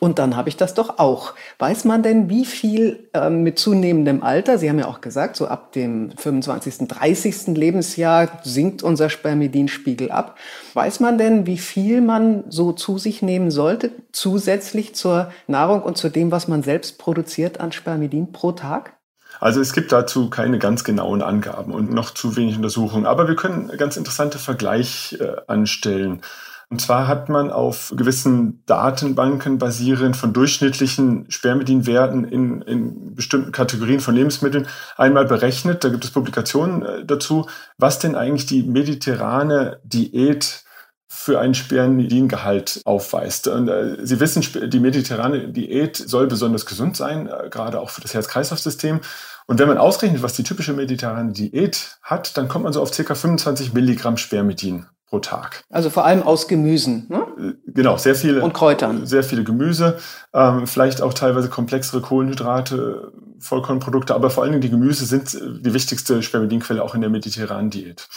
und 0.00 0.18
dann 0.18 0.34
habe 0.34 0.48
ich 0.48 0.56
das 0.56 0.74
doch 0.74 0.98
auch. 0.98 1.34
Weiß 1.58 1.84
man 1.84 2.02
denn, 2.02 2.28
wie 2.28 2.44
viel 2.44 3.08
ähm, 3.14 3.42
mit 3.42 3.58
zunehmendem 3.58 4.22
Alter, 4.22 4.58
Sie 4.58 4.68
haben 4.68 4.78
ja 4.78 4.88
auch 4.88 5.00
gesagt, 5.00 5.36
so 5.36 5.46
ab 5.46 5.72
dem 5.72 6.10
25., 6.16 6.88
30. 6.88 7.48
Lebensjahr 7.48 8.40
sinkt 8.42 8.82
unser 8.82 9.10
Spermidinspiegel 9.10 10.10
ab. 10.10 10.38
Weiß 10.74 11.00
man 11.00 11.18
denn, 11.18 11.46
wie 11.46 11.58
viel 11.58 12.00
man 12.00 12.44
so 12.48 12.72
zu 12.72 12.98
sich 12.98 13.20
nehmen 13.20 13.50
sollte, 13.50 13.92
zusätzlich 14.10 14.94
zur 14.94 15.30
Nahrung 15.46 15.82
und 15.82 15.98
zu 15.98 16.08
dem, 16.08 16.32
was 16.32 16.48
man 16.48 16.62
selbst 16.62 16.98
produziert 16.98 17.60
an 17.60 17.70
Spermidin 17.70 18.32
pro 18.32 18.52
Tag? 18.52 18.94
Also 19.38 19.60
es 19.60 19.72
gibt 19.74 19.92
dazu 19.92 20.30
keine 20.30 20.58
ganz 20.58 20.82
genauen 20.82 21.22
Angaben 21.22 21.72
und 21.72 21.92
noch 21.92 22.10
zu 22.10 22.36
wenig 22.36 22.56
Untersuchungen. 22.56 23.06
Aber 23.06 23.28
wir 23.28 23.36
können 23.36 23.68
ganz 23.76 23.96
interessante 23.96 24.38
Vergleich 24.38 25.16
äh, 25.20 25.32
anstellen. 25.46 26.22
Und 26.70 26.80
zwar 26.80 27.08
hat 27.08 27.28
man 27.28 27.50
auf 27.50 27.92
gewissen 27.96 28.62
Datenbanken 28.66 29.58
basierend 29.58 30.16
von 30.16 30.32
durchschnittlichen 30.32 31.28
Spermidinwerten 31.28 32.24
in, 32.24 32.62
in 32.62 33.14
bestimmten 33.16 33.50
Kategorien 33.50 33.98
von 33.98 34.14
Lebensmitteln 34.14 34.68
einmal 34.96 35.24
berechnet, 35.24 35.82
da 35.82 35.88
gibt 35.88 36.04
es 36.04 36.12
Publikationen 36.12 36.82
äh, 36.82 37.04
dazu, 37.04 37.46
was 37.76 37.98
denn 37.98 38.14
eigentlich 38.14 38.46
die 38.46 38.62
mediterrane 38.62 39.80
Diät 39.82 40.62
für 41.08 41.40
einen 41.40 41.54
Spermidingehalt 41.54 42.82
aufweist. 42.84 43.48
Und 43.48 43.66
äh, 43.66 43.96
Sie 44.06 44.20
wissen, 44.20 44.70
die 44.70 44.78
mediterrane 44.78 45.48
Diät 45.48 45.96
soll 45.96 46.28
besonders 46.28 46.66
gesund 46.66 46.96
sein, 46.96 47.26
äh, 47.26 47.48
gerade 47.50 47.80
auch 47.80 47.90
für 47.90 48.00
das 48.00 48.14
Herz-Kreislauf-System. 48.14 49.00
Und 49.48 49.58
wenn 49.58 49.66
man 49.66 49.78
ausrechnet, 49.78 50.22
was 50.22 50.34
die 50.34 50.44
typische 50.44 50.72
mediterrane 50.72 51.32
Diät 51.32 51.98
hat, 52.00 52.36
dann 52.36 52.46
kommt 52.46 52.62
man 52.62 52.72
so 52.72 52.80
auf 52.80 52.92
ca. 52.92 53.14
25 53.16 53.72
Milligramm 53.72 54.16
Spermidin 54.16 54.86
pro 55.10 55.18
Tag. 55.18 55.64
Also 55.68 55.90
vor 55.90 56.06
allem 56.06 56.22
aus 56.22 56.48
Gemüsen, 56.48 57.06
ne? 57.08 57.26
Äh, 57.38 57.72
genau, 57.72 57.98
sehr 57.98 58.14
viele. 58.14 58.42
Und 58.42 58.54
Kräutern. 58.54 59.06
Sehr 59.06 59.24
viele 59.24 59.44
Gemüse, 59.44 59.98
ähm, 60.32 60.66
vielleicht 60.66 61.02
auch 61.02 61.12
teilweise 61.12 61.48
komplexere 61.48 62.00
Kohlenhydrate, 62.00 63.12
Vollkornprodukte, 63.40 64.14
aber 64.14 64.30
vor 64.30 64.44
allen 64.44 64.52
Dingen 64.52 64.62
die 64.62 64.70
Gemüse 64.70 65.04
sind 65.04 65.34
äh, 65.34 65.60
die 65.60 65.74
wichtigste 65.74 66.22
Spermidinquelle 66.22 66.82
auch 66.82 66.94
in 66.94 67.00
der 67.00 67.10
mediterranen 67.10 67.70
Diät. 67.70 68.08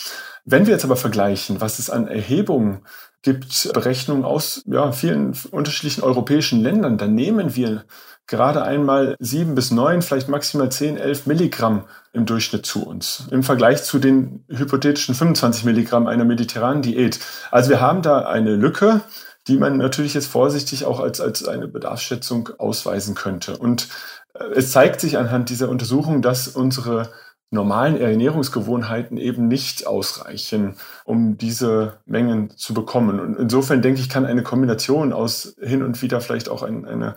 Wenn 0.45 0.67
wir 0.67 0.73
jetzt 0.73 0.85
aber 0.85 0.95
vergleichen, 0.95 1.61
was 1.61 1.79
es 1.79 1.89
an 1.89 2.07
Erhebungen 2.07 2.81
gibt, 3.23 3.71
Berechnungen 3.73 4.25
aus 4.25 4.61
ja, 4.67 4.91
vielen 4.91 5.33
unterschiedlichen 5.51 6.03
europäischen 6.03 6.61
Ländern, 6.61 6.97
dann 6.97 7.15
nehmen 7.15 7.55
wir 7.55 7.85
gerade 8.27 8.63
einmal 8.63 9.15
sieben 9.19 9.55
bis 9.55 9.71
neun, 9.71 10.01
vielleicht 10.01 10.29
maximal 10.29 10.71
zehn, 10.71 10.97
elf 10.97 11.25
Milligramm 11.25 11.83
im 12.13 12.25
Durchschnitt 12.25 12.65
zu 12.65 12.85
uns. 12.85 13.27
Im 13.31 13.43
Vergleich 13.43 13.83
zu 13.83 13.99
den 13.99 14.45
hypothetischen 14.49 15.15
25 15.15 15.65
Milligramm 15.65 16.07
einer 16.07 16.25
mediterranen 16.25 16.81
Diät. 16.81 17.19
Also 17.51 17.69
wir 17.69 17.81
haben 17.81 18.01
da 18.01 18.21
eine 18.21 18.55
Lücke, 18.55 19.01
die 19.47 19.57
man 19.57 19.77
natürlich 19.77 20.13
jetzt 20.13 20.27
vorsichtig 20.27 20.85
auch 20.85 20.99
als, 20.99 21.19
als 21.19 21.45
eine 21.45 21.67
Bedarfsschätzung 21.67 22.49
ausweisen 22.57 23.15
könnte. 23.15 23.57
Und 23.57 23.89
äh, 24.33 24.45
es 24.55 24.71
zeigt 24.71 25.01
sich 25.01 25.17
anhand 25.17 25.49
dieser 25.49 25.69
Untersuchung, 25.69 26.21
dass 26.21 26.47
unsere 26.47 27.09
normalen 27.53 28.01
Ernährungsgewohnheiten 28.01 29.17
eben 29.17 29.47
nicht 29.47 29.85
ausreichen, 29.85 30.75
um 31.05 31.37
diese 31.37 31.99
Mengen 32.05 32.49
zu 32.57 32.73
bekommen. 32.73 33.19
Und 33.19 33.37
insofern 33.37 33.83
denke 33.83 34.01
ich, 34.01 34.09
kann 34.09 34.25
eine 34.25 34.41
Kombination 34.41 35.13
aus 35.13 35.55
hin 35.61 35.83
und 35.83 36.01
wieder 36.01 36.19
vielleicht 36.19 36.49
auch 36.49 36.63
ein, 36.63 36.85
eine 36.85 37.15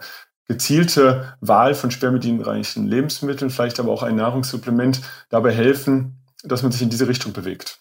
gezielte 0.49 1.35
Wahl 1.41 1.75
von 1.75 1.91
spermidinreichen 1.91 2.87
Lebensmitteln, 2.87 3.51
vielleicht 3.51 3.81
aber 3.81 3.93
auch 3.93 4.03
ein 4.03 4.17
Nahrungssupplement 4.17 5.01
dabei 5.29 5.53
helfen, 5.53 6.23
dass 6.45 6.63
man 6.63 6.73
sich 6.73 6.83
in 6.83 6.91
diese 6.91 7.09
Richtung 7.09 7.33
bewegt. 7.33 7.81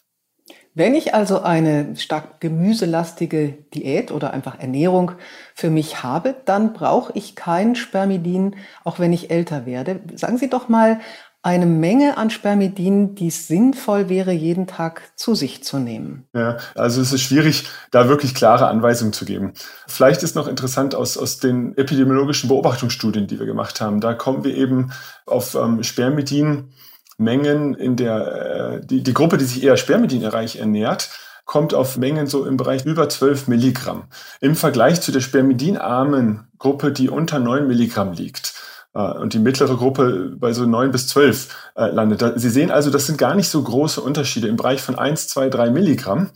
Wenn 0.78 0.93
ich 0.93 1.13
also 1.13 1.41
eine 1.41 1.95
stark 1.95 2.41
gemüselastige 2.41 3.54
Diät 3.73 4.12
oder 4.12 4.34
einfach 4.34 4.60
Ernährung 4.60 5.13
für 5.54 5.69
mich 5.69 6.04
habe, 6.04 6.36
dann 6.43 6.73
brauche 6.73 7.13
ich 7.15 7.34
kein 7.34 7.75
Spermidin, 7.78 8.58
auch 8.84 8.99
wenn 8.99 9.13
ich 9.13 9.32
älter 9.32 9.65
werde. 9.65 10.01
Sagen 10.15 10.38
Sie 10.38 10.49
doch 10.49 10.67
mal, 10.67 10.99
eine 11.45 11.67
Menge 11.67 12.17
an 12.17 12.31
Spermidin, 12.31 13.13
die 13.13 13.27
es 13.27 13.47
sinnvoll 13.47 14.10
wäre, 14.10 14.31
jeden 14.31 14.65
Tag 14.65 15.03
zu 15.15 15.36
sich 15.36 15.63
zu 15.63 15.77
nehmen? 15.77 16.27
Ja, 16.34 16.58
also 16.73 17.01
es 17.01 17.13
ist 17.13 17.21
schwierig, 17.21 17.65
da 17.91 18.10
wirklich 18.10 18.34
klare 18.34 18.65
Anweisungen 18.65 19.13
zu 19.13 19.25
geben. 19.25 19.53
Vielleicht 19.88 20.23
ist 20.23 20.36
noch 20.36 20.47
interessant 20.47 20.95
aus, 20.95 21.19
aus 21.19 21.38
den 21.38 21.77
epidemiologischen 21.77 22.47
Beobachtungsstudien, 22.47 23.27
die 23.27 23.38
wir 23.38 23.45
gemacht 23.45 23.79
haben. 23.79 24.01
Da 24.01 24.15
kommen 24.15 24.43
wir 24.43 24.58
eben 24.58 24.91
auf 25.27 25.53
ähm, 25.53 25.84
Spermidin. 25.84 26.73
Mengen 27.17 27.75
in 27.75 27.95
der, 27.95 28.81
äh, 28.81 28.86
die, 28.86 29.03
die 29.03 29.13
Gruppe, 29.13 29.38
die 29.38 29.45
sich 29.45 29.63
eher 29.63 29.77
spermidinreich 29.77 30.58
ernährt, 30.58 31.10
kommt 31.45 31.75
auf 31.75 31.95
Mengen 31.95 32.25
so 32.25 32.45
im 32.45 32.58
Bereich 32.58 32.86
über 32.86 33.08
12 33.08 33.47
Milligramm. 33.47 34.05
Im 34.41 34.55
Vergleich 34.55 34.99
zu 34.99 35.12
der 35.12 35.21
spermidinarmen 35.21 36.47
Gruppe, 36.58 36.91
die 36.91 37.08
unter 37.08 37.38
9 37.38 37.67
Milligramm 37.67 38.13
liegt. 38.13 38.55
Äh, 38.95 38.99
und 38.99 39.34
die 39.34 39.39
mittlere 39.39 39.75
Gruppe 39.75 40.31
bei 40.38 40.53
so 40.53 40.65
neun 40.65 40.91
bis 40.91 41.08
zwölf 41.08 41.71
äh, 41.75 41.88
landet. 41.88 42.39
Sie 42.39 42.49
sehen 42.49 42.71
also, 42.71 42.89
das 42.89 43.05
sind 43.05 43.17
gar 43.17 43.36
nicht 43.36 43.49
so 43.49 43.62
große 43.62 44.01
Unterschiede 44.01 44.47
im 44.47 44.55
Bereich 44.55 44.81
von 44.81 44.95
eins, 44.95 45.27
zwei, 45.27 45.49
drei 45.49 45.69
Milligramm, 45.69 46.31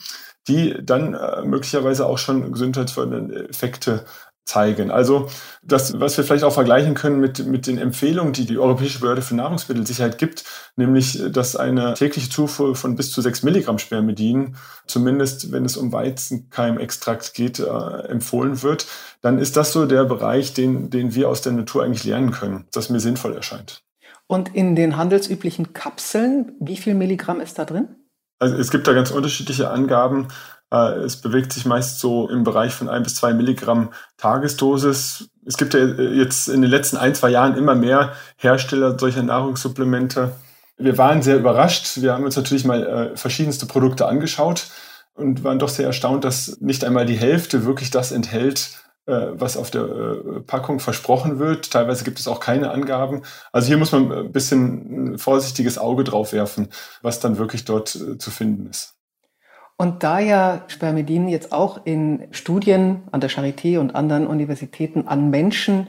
die 0.48 0.76
dann 0.84 1.14
äh, 1.14 1.44
möglicherweise 1.44 2.06
auch 2.06 2.18
schon 2.18 2.52
gesundheitsfördernde 2.52 3.50
Effekte 3.50 4.06
zeigen. 4.50 4.92
Also 4.92 5.28
das, 5.62 6.00
was 6.00 6.18
wir 6.18 6.24
vielleicht 6.24 6.44
auch 6.44 6.54
vergleichen 6.54 6.96
können 6.96 7.20
mit, 7.20 7.46
mit 7.46 7.68
den 7.68 7.78
Empfehlungen, 7.78 8.34
die 8.34 8.46
die 8.46 8.58
Europäische 8.58 9.00
Behörde 9.00 9.22
für 9.22 9.36
Nahrungsmittelsicherheit 9.36 10.18
gibt, 10.18 10.44
nämlich, 10.76 11.22
dass 11.32 11.56
eine 11.56 11.94
tägliche 11.94 12.30
Zufuhr 12.30 12.76
von 12.76 12.96
bis 12.96 13.12
zu 13.12 13.22
sechs 13.22 13.44
Milligramm 13.44 13.78
Spermidin, 13.78 14.56
zumindest 14.88 15.52
wenn 15.52 15.66
es 15.66 15.78
um 15.78 15.94
Weizenkeimextrakt 15.94 17.34
geht, 17.34 17.60
äh, 17.60 17.64
empfohlen 18.08 18.64
wird, 18.64 18.88
dann 19.22 19.38
ist 19.38 19.56
das 19.56 19.72
so 19.72 19.86
der 19.86 20.06
Bereich, 20.06 20.54
den, 20.54 20.90
den 20.90 21.14
wir 21.14 21.30
aus 21.30 21.42
der 21.42 21.52
Natur 21.52 21.84
eigentlich 21.84 22.04
lernen 22.04 22.32
können, 22.32 22.66
das 22.72 22.90
mir 22.90 23.00
sinnvoll 23.00 23.36
erscheint. 23.36 23.84
Und 24.26 24.56
in 24.56 24.76
den 24.76 24.98
handelsüblichen 24.98 25.74
Kapseln, 25.74 26.54
wie 26.60 26.78
viel 26.78 26.96
Milligramm 26.96 27.42
ist 27.42 27.60
da 27.60 27.66
drin? 27.66 27.96
Also 28.40 28.56
es 28.56 28.72
gibt 28.72 28.88
da 28.88 28.94
ganz 28.94 29.12
unterschiedliche 29.12 29.70
Angaben. 29.70 30.30
Äh, 30.72 31.00
es 31.00 31.18
bewegt 31.18 31.54
sich 31.54 31.66
meist 31.66 32.00
so 32.00 32.30
im 32.30 32.44
Bereich 32.44 32.74
von 32.74 32.90
ein 32.90 33.04
bis 33.04 33.16
zwei 33.16 33.34
Milligramm 33.34 33.92
Tagesdosis. 34.18 35.30
Es 35.46 35.58
gibt 35.58 35.74
ja 35.74 35.86
jetzt 35.86 36.48
in 36.48 36.62
den 36.62 36.70
letzten 36.70 36.98
ein, 36.98 37.16
zwei 37.16 37.30
Jahren 37.30 37.58
immer 37.58 37.76
mehr 37.76 38.14
Hersteller 38.38 38.98
solcher 38.98 39.24
Nahrungssupplemente. 39.24 40.32
Wir 40.78 40.98
waren 40.98 41.22
sehr 41.22 41.38
überrascht. 41.38 42.02
Wir 42.02 42.14
haben 42.14 42.24
uns 42.24 42.36
natürlich 42.36 42.66
mal 42.66 42.86
äh, 42.86 43.18
verschiedenste 43.18 43.66
Produkte 43.66 44.08
angeschaut 44.08 44.68
und 45.16 45.44
waren 45.44 45.60
doch 45.60 45.70
sehr 45.70 45.88
erstaunt, 45.88 46.24
dass 46.24 46.60
nicht 46.62 46.84
einmal 46.84 47.06
die 47.06 47.18
Hälfte 47.18 47.66
wirklich 47.66 47.92
das 47.92 48.12
enthält, 48.12 48.80
äh, 49.06 49.28
was 49.34 49.58
auf 49.58 49.72
der 49.72 49.82
äh, 49.82 50.40
Packung 50.42 50.80
versprochen 50.80 51.40
wird. 51.40 51.72
Teilweise 51.72 52.04
gibt 52.04 52.20
es 52.20 52.28
auch 52.28 52.40
keine 52.40 52.72
Angaben. 52.72 53.24
Also 53.52 53.68
hier 53.68 53.78
muss 53.78 53.92
man 53.92 54.12
ein 54.12 54.32
bisschen 54.32 55.14
ein 55.14 55.18
vorsichtiges 55.18 55.78
Auge 55.78 56.04
drauf 56.04 56.32
werfen, 56.32 56.70
was 57.02 57.20
dann 57.20 57.38
wirklich 57.38 57.66
dort 57.66 57.96
äh, 57.96 58.18
zu 58.18 58.32
finden 58.32 58.68
ist. 58.68 58.99
Und 59.82 60.04
da 60.04 60.20
ja 60.20 60.66
Spermidin 60.68 61.30
jetzt 61.30 61.54
auch 61.54 61.86
in 61.86 62.28
Studien 62.32 63.04
an 63.14 63.22
der 63.22 63.30
Charité 63.30 63.80
und 63.80 63.96
anderen 63.96 64.28
Universitäten 64.28 65.08
an 65.08 65.30
Menschen 65.30 65.88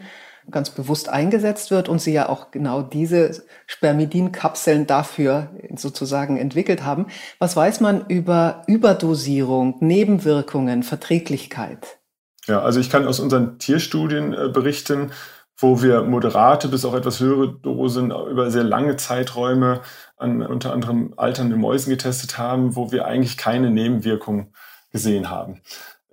ganz 0.49 0.71
bewusst 0.71 1.09
eingesetzt 1.09 1.73
wird 1.73 1.89
und 1.89 2.01
sie 2.01 2.13
ja 2.13 2.29
auch 2.29 2.53
genau 2.53 2.83
diese 2.83 3.43
Spermidin-Kapseln 3.67 4.87
dafür 4.87 5.51
sozusagen 5.75 6.37
entwickelt 6.37 6.85
haben. 6.85 7.07
Was 7.41 7.57
weiß 7.57 7.81
man 7.81 8.07
über 8.07 8.63
Überdosierung, 8.69 9.79
Nebenwirkungen, 9.81 10.85
Verträglichkeit? 10.85 11.99
Ja, 12.47 12.63
also 12.63 12.79
ich 12.79 12.91
kann 12.91 13.09
aus 13.09 13.19
unseren 13.19 13.59
Tierstudien 13.59 14.35
äh, 14.35 14.51
berichten, 14.51 15.11
wo 15.57 15.83
wir 15.83 16.05
moderate 16.05 16.69
bis 16.69 16.85
auch 16.85 16.95
etwas 16.95 17.19
höhere 17.19 17.53
Dosen 17.61 18.13
über 18.13 18.53
sehr 18.53 18.65
lange 18.65 18.97
Zeiträume 18.97 19.81
an 20.21 20.43
unter 20.43 20.73
anderem 20.73 21.15
alternde 21.17 21.57
Mäusen 21.57 21.91
getestet 21.91 22.39
haben, 22.39 22.77
wo 22.77 22.93
wir 22.93 23.07
eigentlich 23.07 23.37
keine 23.37 23.71
Nebenwirkungen 23.71 24.53
gesehen 24.93 25.31
haben. 25.31 25.61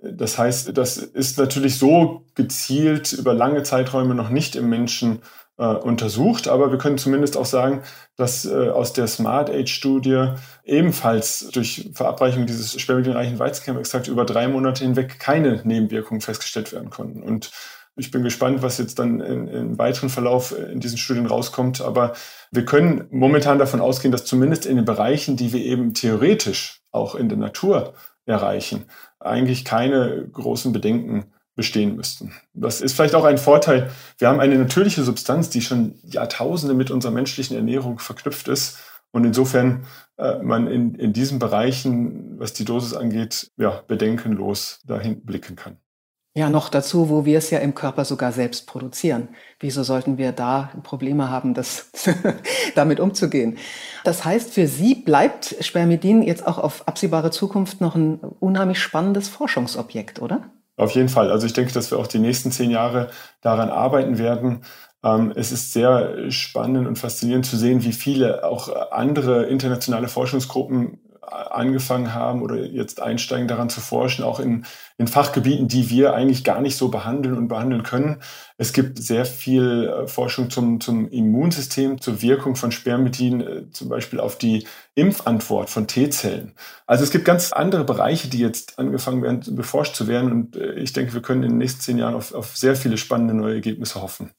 Das 0.00 0.38
heißt, 0.38 0.76
das 0.76 0.96
ist 0.96 1.38
natürlich 1.38 1.78
so 1.78 2.24
gezielt 2.34 3.12
über 3.12 3.34
lange 3.34 3.64
Zeiträume 3.64 4.14
noch 4.14 4.30
nicht 4.30 4.54
im 4.54 4.68
Menschen 4.68 5.22
äh, 5.58 5.64
untersucht. 5.64 6.48
Aber 6.48 6.70
wir 6.70 6.78
können 6.78 6.98
zumindest 6.98 7.36
auch 7.36 7.44
sagen, 7.44 7.82
dass 8.16 8.44
äh, 8.44 8.68
aus 8.68 8.92
der 8.92 9.08
Smart 9.08 9.50
Age-Studie 9.50 10.28
ebenfalls 10.64 11.50
durch 11.52 11.90
Verabreichung 11.94 12.46
dieses 12.46 12.80
spermidinreichen 12.80 13.38
Weizenkernextrakts 13.38 14.08
über 14.08 14.24
drei 14.24 14.46
Monate 14.48 14.84
hinweg 14.84 15.18
keine 15.18 15.60
Nebenwirkungen 15.64 16.20
festgestellt 16.20 16.72
werden 16.72 16.90
konnten. 16.90 17.22
Und 17.22 17.50
ich 17.98 18.10
bin 18.10 18.22
gespannt, 18.22 18.62
was 18.62 18.78
jetzt 18.78 18.98
dann 18.98 19.20
im 19.20 19.78
weiteren 19.78 20.08
Verlauf 20.08 20.56
in 20.56 20.80
diesen 20.80 20.98
Studien 20.98 21.26
rauskommt. 21.26 21.80
Aber 21.80 22.12
wir 22.50 22.64
können 22.64 23.06
momentan 23.10 23.58
davon 23.58 23.80
ausgehen, 23.80 24.12
dass 24.12 24.24
zumindest 24.24 24.66
in 24.66 24.76
den 24.76 24.84
Bereichen, 24.84 25.36
die 25.36 25.52
wir 25.52 25.64
eben 25.64 25.94
theoretisch 25.94 26.80
auch 26.92 27.14
in 27.14 27.28
der 27.28 27.38
Natur 27.38 27.94
erreichen, 28.24 28.84
eigentlich 29.18 29.64
keine 29.64 30.28
großen 30.32 30.72
Bedenken 30.72 31.32
bestehen 31.56 31.96
müssten. 31.96 32.32
Das 32.54 32.80
ist 32.80 32.94
vielleicht 32.94 33.16
auch 33.16 33.24
ein 33.24 33.36
Vorteil. 33.36 33.90
Wir 34.18 34.28
haben 34.28 34.38
eine 34.38 34.56
natürliche 34.56 35.02
Substanz, 35.02 35.50
die 35.50 35.60
schon 35.60 35.98
Jahrtausende 36.04 36.74
mit 36.74 36.92
unserer 36.92 37.10
menschlichen 37.10 37.56
Ernährung 37.56 37.98
verknüpft 37.98 38.46
ist. 38.46 38.78
Und 39.10 39.24
insofern 39.24 39.86
äh, 40.18 40.38
man 40.40 40.68
in, 40.68 40.94
in 40.94 41.12
diesen 41.12 41.40
Bereichen, 41.40 42.38
was 42.38 42.52
die 42.52 42.64
Dosis 42.64 42.94
angeht, 42.94 43.50
ja, 43.56 43.82
bedenkenlos 43.88 44.80
dahin 44.84 45.24
blicken 45.24 45.56
kann. 45.56 45.78
Ja, 46.34 46.50
noch 46.50 46.68
dazu, 46.68 47.08
wo 47.08 47.24
wir 47.24 47.38
es 47.38 47.50
ja 47.50 47.58
im 47.58 47.74
Körper 47.74 48.04
sogar 48.04 48.32
selbst 48.32 48.66
produzieren. 48.66 49.28
Wieso 49.58 49.82
sollten 49.82 50.18
wir 50.18 50.32
da 50.32 50.70
Probleme 50.84 51.30
haben, 51.30 51.54
das 51.54 51.90
damit 52.76 53.00
umzugehen? 53.00 53.58
Das 54.04 54.24
heißt, 54.24 54.54
für 54.54 54.68
Sie 54.68 54.94
bleibt 54.94 55.56
Spermidin 55.60 56.22
jetzt 56.22 56.46
auch 56.46 56.58
auf 56.58 56.86
absehbare 56.86 57.30
Zukunft 57.30 57.80
noch 57.80 57.96
ein 57.96 58.18
unheimlich 58.18 58.78
spannendes 58.78 59.28
Forschungsobjekt, 59.28 60.22
oder? 60.22 60.52
Auf 60.76 60.92
jeden 60.92 61.08
Fall. 61.08 61.32
Also 61.32 61.46
ich 61.46 61.54
denke, 61.54 61.72
dass 61.72 61.90
wir 61.90 61.98
auch 61.98 62.06
die 62.06 62.20
nächsten 62.20 62.52
zehn 62.52 62.70
Jahre 62.70 63.10
daran 63.40 63.68
arbeiten 63.68 64.18
werden. 64.18 64.62
Ähm, 65.02 65.32
es 65.34 65.50
ist 65.50 65.72
sehr 65.72 66.30
spannend 66.30 66.86
und 66.86 66.98
faszinierend 67.00 67.46
zu 67.46 67.56
sehen, 67.56 67.82
wie 67.82 67.92
viele 67.92 68.44
auch 68.44 68.92
andere 68.92 69.46
internationale 69.46 70.06
Forschungsgruppen 70.08 71.00
angefangen 71.32 72.14
haben 72.14 72.42
oder 72.42 72.56
jetzt 72.56 73.00
einsteigen 73.00 73.48
daran 73.48 73.70
zu 73.70 73.80
forschen, 73.80 74.24
auch 74.24 74.40
in, 74.40 74.64
in 74.96 75.06
Fachgebieten, 75.06 75.68
die 75.68 75.90
wir 75.90 76.14
eigentlich 76.14 76.44
gar 76.44 76.60
nicht 76.60 76.76
so 76.76 76.88
behandeln 76.88 77.36
und 77.36 77.48
behandeln 77.48 77.82
können. 77.82 78.22
Es 78.56 78.72
gibt 78.72 78.98
sehr 79.02 79.24
viel 79.24 79.88
äh, 79.88 80.06
Forschung 80.06 80.50
zum, 80.50 80.80
zum 80.80 81.08
Immunsystem, 81.08 82.00
zur 82.00 82.22
Wirkung 82.22 82.56
von 82.56 82.72
Spermidin, 82.72 83.40
äh, 83.40 83.70
zum 83.70 83.88
Beispiel 83.88 84.20
auf 84.20 84.36
die 84.36 84.66
Impfantwort 84.94 85.70
von 85.70 85.86
T-Zellen. 85.86 86.54
Also 86.86 87.04
es 87.04 87.10
gibt 87.10 87.24
ganz 87.24 87.52
andere 87.52 87.84
Bereiche, 87.84 88.28
die 88.28 88.38
jetzt 88.38 88.78
angefangen 88.78 89.22
werden, 89.22 89.54
beforscht 89.54 89.94
zu 89.94 90.08
werden. 90.08 90.32
Und 90.32 90.56
äh, 90.56 90.74
ich 90.74 90.92
denke, 90.92 91.14
wir 91.14 91.22
können 91.22 91.42
in 91.42 91.50
den 91.50 91.58
nächsten 91.58 91.80
zehn 91.80 91.98
Jahren 91.98 92.14
auf, 92.14 92.34
auf 92.34 92.56
sehr 92.56 92.74
viele 92.76 92.96
spannende 92.96 93.34
neue 93.34 93.54
Ergebnisse 93.54 94.02
hoffen. 94.02 94.32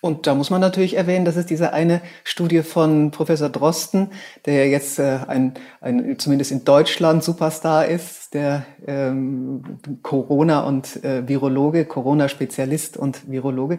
Und 0.00 0.26
da 0.26 0.34
muss 0.34 0.50
man 0.50 0.60
natürlich 0.60 0.96
erwähnen, 0.96 1.24
das 1.24 1.36
ist 1.36 1.50
diese 1.50 1.72
eine 1.72 2.00
Studie 2.22 2.62
von 2.62 3.10
Professor 3.10 3.48
Drosten, 3.48 4.10
der 4.46 4.68
jetzt 4.68 4.98
äh, 4.98 5.18
ein, 5.26 5.54
ein 5.80 6.18
zumindest 6.18 6.52
in 6.52 6.64
Deutschland 6.64 7.24
Superstar 7.24 7.86
ist, 7.86 8.34
der 8.34 8.64
ähm, 8.86 9.78
Corona 10.02 10.60
und 10.60 11.02
äh, 11.04 11.26
Virologe, 11.26 11.84
Corona-Spezialist 11.84 12.96
und 12.96 13.30
Virologe, 13.30 13.78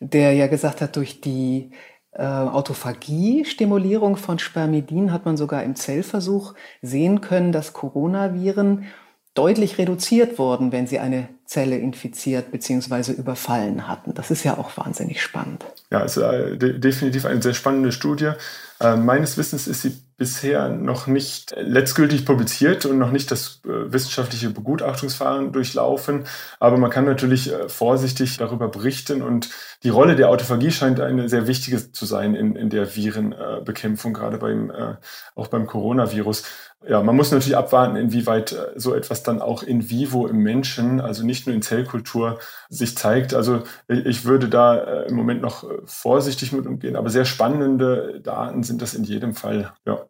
der 0.00 0.32
ja 0.32 0.46
gesagt 0.46 0.80
hat, 0.80 0.96
durch 0.96 1.20
die 1.20 1.72
äh, 2.12 2.24
Autophagie-Stimulierung 2.24 4.16
von 4.16 4.38
Spermidin 4.38 5.12
hat 5.12 5.26
man 5.26 5.36
sogar 5.36 5.62
im 5.62 5.76
Zellversuch 5.76 6.54
sehen 6.82 7.20
können, 7.20 7.52
dass 7.52 7.72
Coronaviren 7.72 8.86
deutlich 9.34 9.78
reduziert 9.78 10.38
wurden, 10.38 10.72
wenn 10.72 10.86
sie 10.86 10.98
eine 10.98 11.28
Zelle 11.44 11.78
infiziert 11.78 12.50
bzw. 12.52 13.12
überfallen 13.12 13.88
hatten. 13.88 14.14
Das 14.14 14.30
ist 14.30 14.44
ja 14.44 14.58
auch 14.58 14.76
wahnsinnig 14.76 15.22
spannend. 15.22 15.64
Ja, 15.90 16.04
es 16.04 16.16
ist 16.16 16.22
äh, 16.22 16.56
de 16.56 16.78
definitiv 16.78 17.24
eine 17.26 17.42
sehr 17.42 17.54
spannende 17.54 17.92
Studie. 17.92 18.32
Äh, 18.80 18.96
meines 18.96 19.36
Wissens 19.36 19.66
ist 19.66 19.82
sie 19.82 20.00
bisher 20.16 20.68
noch 20.68 21.06
nicht 21.06 21.54
letztgültig 21.56 22.24
publiziert 22.24 22.86
und 22.86 22.98
noch 22.98 23.10
nicht 23.10 23.30
das 23.30 23.60
äh, 23.64 23.92
wissenschaftliche 23.92 24.50
Begutachtungsverfahren 24.50 25.52
durchlaufen. 25.52 26.24
Aber 26.58 26.76
man 26.76 26.90
kann 26.90 27.04
natürlich 27.04 27.52
äh, 27.52 27.68
vorsichtig 27.68 28.36
darüber 28.36 28.68
berichten 28.68 29.22
und 29.22 29.50
die 29.82 29.88
Rolle 29.88 30.14
der 30.14 30.28
Autophagie 30.28 30.70
scheint 30.70 31.00
eine 31.00 31.28
sehr 31.28 31.46
wichtige 31.46 31.92
zu 31.92 32.04
sein 32.04 32.34
in, 32.34 32.54
in 32.54 32.68
der 32.68 32.94
Virenbekämpfung, 32.94 34.12
gerade 34.12 34.38
beim, 34.38 34.70
äh, 34.70 34.96
auch 35.34 35.48
beim 35.48 35.66
Coronavirus. 35.66 36.44
Ja, 36.86 37.02
man 37.02 37.14
muss 37.16 37.30
natürlich 37.30 37.56
abwarten, 37.56 37.96
inwieweit 37.96 38.52
äh, 38.52 38.72
so 38.76 38.94
etwas 38.94 39.22
dann 39.22 39.40
auch 39.42 39.62
in 39.62 39.90
vivo 39.90 40.26
im 40.26 40.38
Menschen, 40.38 41.00
also 41.00 41.24
nicht 41.24 41.46
nur 41.46 41.54
in 41.54 41.62
Zellkultur, 41.62 42.38
sich 42.68 42.96
zeigt. 42.96 43.34
Also 43.34 43.62
ich 43.88 44.24
würde 44.24 44.48
da 44.48 44.76
äh, 44.76 45.08
im 45.08 45.14
Moment 45.14 45.42
noch 45.42 45.64
äh, 45.64 45.78
vorsichtig 45.84 46.52
mit 46.52 46.66
umgehen, 46.66 46.96
aber 46.96 47.10
sehr 47.10 47.24
spannende 47.24 48.20
Daten 48.22 48.62
sind 48.62 48.82
das 48.82 48.94
in 48.94 49.04
jedem 49.04 49.34
Fall. 49.34 49.72
Ja. 49.86 50.06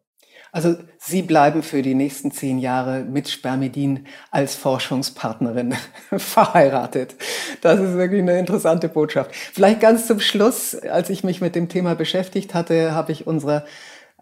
Also 0.52 0.76
Sie 0.98 1.22
bleiben 1.22 1.62
für 1.62 1.82
die 1.82 1.94
nächsten 1.94 2.32
zehn 2.32 2.58
Jahre 2.58 3.00
mit 3.00 3.28
Spermidin 3.28 4.06
als 4.30 4.54
Forschungspartnerin 4.54 5.74
verheiratet. 6.16 7.14
Das 7.60 7.80
ist 7.80 7.94
wirklich 7.94 8.22
eine 8.22 8.38
interessante 8.38 8.88
Botschaft. 8.88 9.34
Vielleicht 9.34 9.80
ganz 9.80 10.06
zum 10.06 10.20
Schluss, 10.20 10.74
als 10.74 11.10
ich 11.10 11.24
mich 11.24 11.40
mit 11.40 11.54
dem 11.54 11.68
Thema 11.68 11.94
beschäftigt 11.94 12.54
hatte, 12.54 12.94
habe 12.94 13.12
ich 13.12 13.26
unsere 13.26 13.64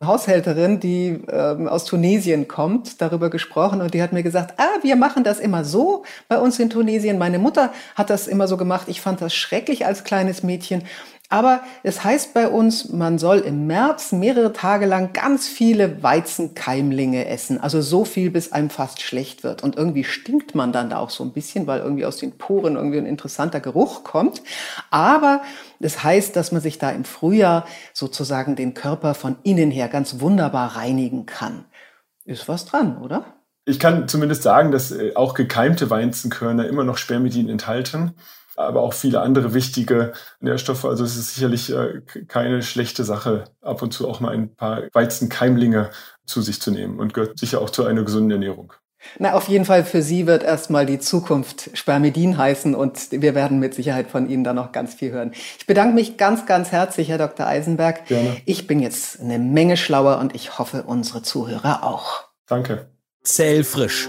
Haushälterin, 0.04 0.78
die 0.78 1.20
ähm, 1.28 1.66
aus 1.66 1.84
Tunesien 1.84 2.46
kommt, 2.46 3.00
darüber 3.00 3.30
gesprochen 3.30 3.80
und 3.80 3.94
die 3.94 4.02
hat 4.02 4.12
mir 4.12 4.22
gesagt, 4.22 4.54
ah, 4.58 4.78
wir 4.82 4.94
machen 4.94 5.24
das 5.24 5.40
immer 5.40 5.64
so 5.64 6.04
bei 6.28 6.38
uns 6.38 6.58
in 6.60 6.70
Tunesien. 6.70 7.18
Meine 7.18 7.40
Mutter 7.40 7.72
hat 7.96 8.08
das 8.08 8.28
immer 8.28 8.46
so 8.46 8.56
gemacht. 8.56 8.86
Ich 8.88 9.00
fand 9.00 9.20
das 9.20 9.34
schrecklich 9.34 9.86
als 9.86 10.04
kleines 10.04 10.44
Mädchen. 10.44 10.84
Aber 11.30 11.60
es 11.82 12.04
heißt 12.04 12.32
bei 12.32 12.48
uns, 12.48 12.88
man 12.88 13.18
soll 13.18 13.40
im 13.40 13.66
März 13.66 14.12
mehrere 14.12 14.54
Tage 14.54 14.86
lang 14.86 15.12
ganz 15.12 15.46
viele 15.46 16.02
Weizenkeimlinge 16.02 17.26
essen. 17.26 17.60
Also 17.60 17.82
so 17.82 18.06
viel, 18.06 18.30
bis 18.30 18.52
einem 18.52 18.70
fast 18.70 19.02
schlecht 19.02 19.44
wird. 19.44 19.62
Und 19.62 19.76
irgendwie 19.76 20.04
stinkt 20.04 20.54
man 20.54 20.72
dann 20.72 20.88
da 20.88 20.96
auch 20.98 21.10
so 21.10 21.22
ein 21.24 21.32
bisschen, 21.32 21.66
weil 21.66 21.80
irgendwie 21.80 22.06
aus 22.06 22.16
den 22.16 22.38
Poren 22.38 22.76
irgendwie 22.76 22.96
ein 22.96 23.04
interessanter 23.04 23.60
Geruch 23.60 24.04
kommt. 24.04 24.42
Aber 24.90 25.42
das 25.80 26.02
heißt, 26.02 26.34
dass 26.34 26.50
man 26.50 26.62
sich 26.62 26.78
da 26.78 26.90
im 26.90 27.04
Frühjahr 27.04 27.66
sozusagen 27.92 28.56
den 28.56 28.72
Körper 28.72 29.12
von 29.12 29.36
innen 29.42 29.70
her 29.70 29.88
ganz 29.88 30.20
wunderbar 30.20 30.76
reinigen 30.76 31.26
kann. 31.26 31.66
Ist 32.24 32.48
was 32.48 32.64
dran, 32.64 33.02
oder? 33.02 33.34
Ich 33.66 33.78
kann 33.78 34.08
zumindest 34.08 34.44
sagen, 34.44 34.72
dass 34.72 34.92
äh, 34.92 35.14
auch 35.14 35.34
gekeimte 35.34 35.90
Weizenkörner 35.90 36.66
immer 36.66 36.84
noch 36.84 36.96
Spermidin 36.96 37.50
enthalten 37.50 38.14
aber 38.58 38.82
auch 38.82 38.92
viele 38.92 39.20
andere 39.20 39.54
wichtige 39.54 40.12
Nährstoffe. 40.40 40.84
Also 40.84 41.04
es 41.04 41.16
ist 41.16 41.34
sicherlich 41.34 41.72
äh, 41.72 42.02
keine 42.26 42.62
schlechte 42.62 43.04
Sache, 43.04 43.44
ab 43.62 43.82
und 43.82 43.92
zu 43.92 44.08
auch 44.08 44.20
mal 44.20 44.34
ein 44.34 44.54
paar 44.54 44.82
Weizenkeimlinge 44.92 45.90
zu 46.26 46.42
sich 46.42 46.60
zu 46.60 46.70
nehmen 46.70 46.98
und 46.98 47.14
gehört 47.14 47.38
sicher 47.38 47.60
auch 47.60 47.70
zu 47.70 47.84
einer 47.84 48.02
gesunden 48.02 48.32
Ernährung. 48.32 48.72
Na, 49.18 49.34
auf 49.34 49.48
jeden 49.48 49.64
Fall 49.64 49.84
für 49.84 50.02
Sie 50.02 50.26
wird 50.26 50.42
erstmal 50.42 50.84
die 50.84 50.98
Zukunft 50.98 51.70
Spermidin 51.74 52.36
heißen 52.36 52.74
und 52.74 53.12
wir 53.12 53.36
werden 53.36 53.60
mit 53.60 53.74
Sicherheit 53.74 54.08
von 54.08 54.28
Ihnen 54.28 54.42
da 54.42 54.52
noch 54.52 54.72
ganz 54.72 54.94
viel 54.94 55.12
hören. 55.12 55.32
Ich 55.58 55.66
bedanke 55.66 55.94
mich 55.94 56.16
ganz, 56.16 56.44
ganz 56.46 56.72
herzlich, 56.72 57.08
Herr 57.08 57.18
Dr. 57.18 57.46
Eisenberg. 57.46 58.06
Gerne. 58.06 58.36
Ich 58.44 58.66
bin 58.66 58.80
jetzt 58.80 59.20
eine 59.20 59.38
Menge 59.38 59.76
schlauer 59.76 60.18
und 60.18 60.34
ich 60.34 60.58
hoffe, 60.58 60.82
unsere 60.82 61.22
Zuhörer 61.22 61.84
auch. 61.84 62.24
Danke. 62.46 62.88
Zellfrisch 63.22 64.08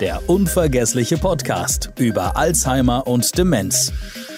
der 0.00 0.28
unvergessliche 0.28 1.18
Podcast 1.18 1.90
über 1.98 2.36
Alzheimer 2.36 3.06
und 3.06 3.36
Demenz. 3.38 3.92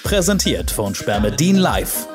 Präsentiert 0.04 0.70
von 0.70 0.94
Spermedin 0.94 1.56
Live. 1.56 2.06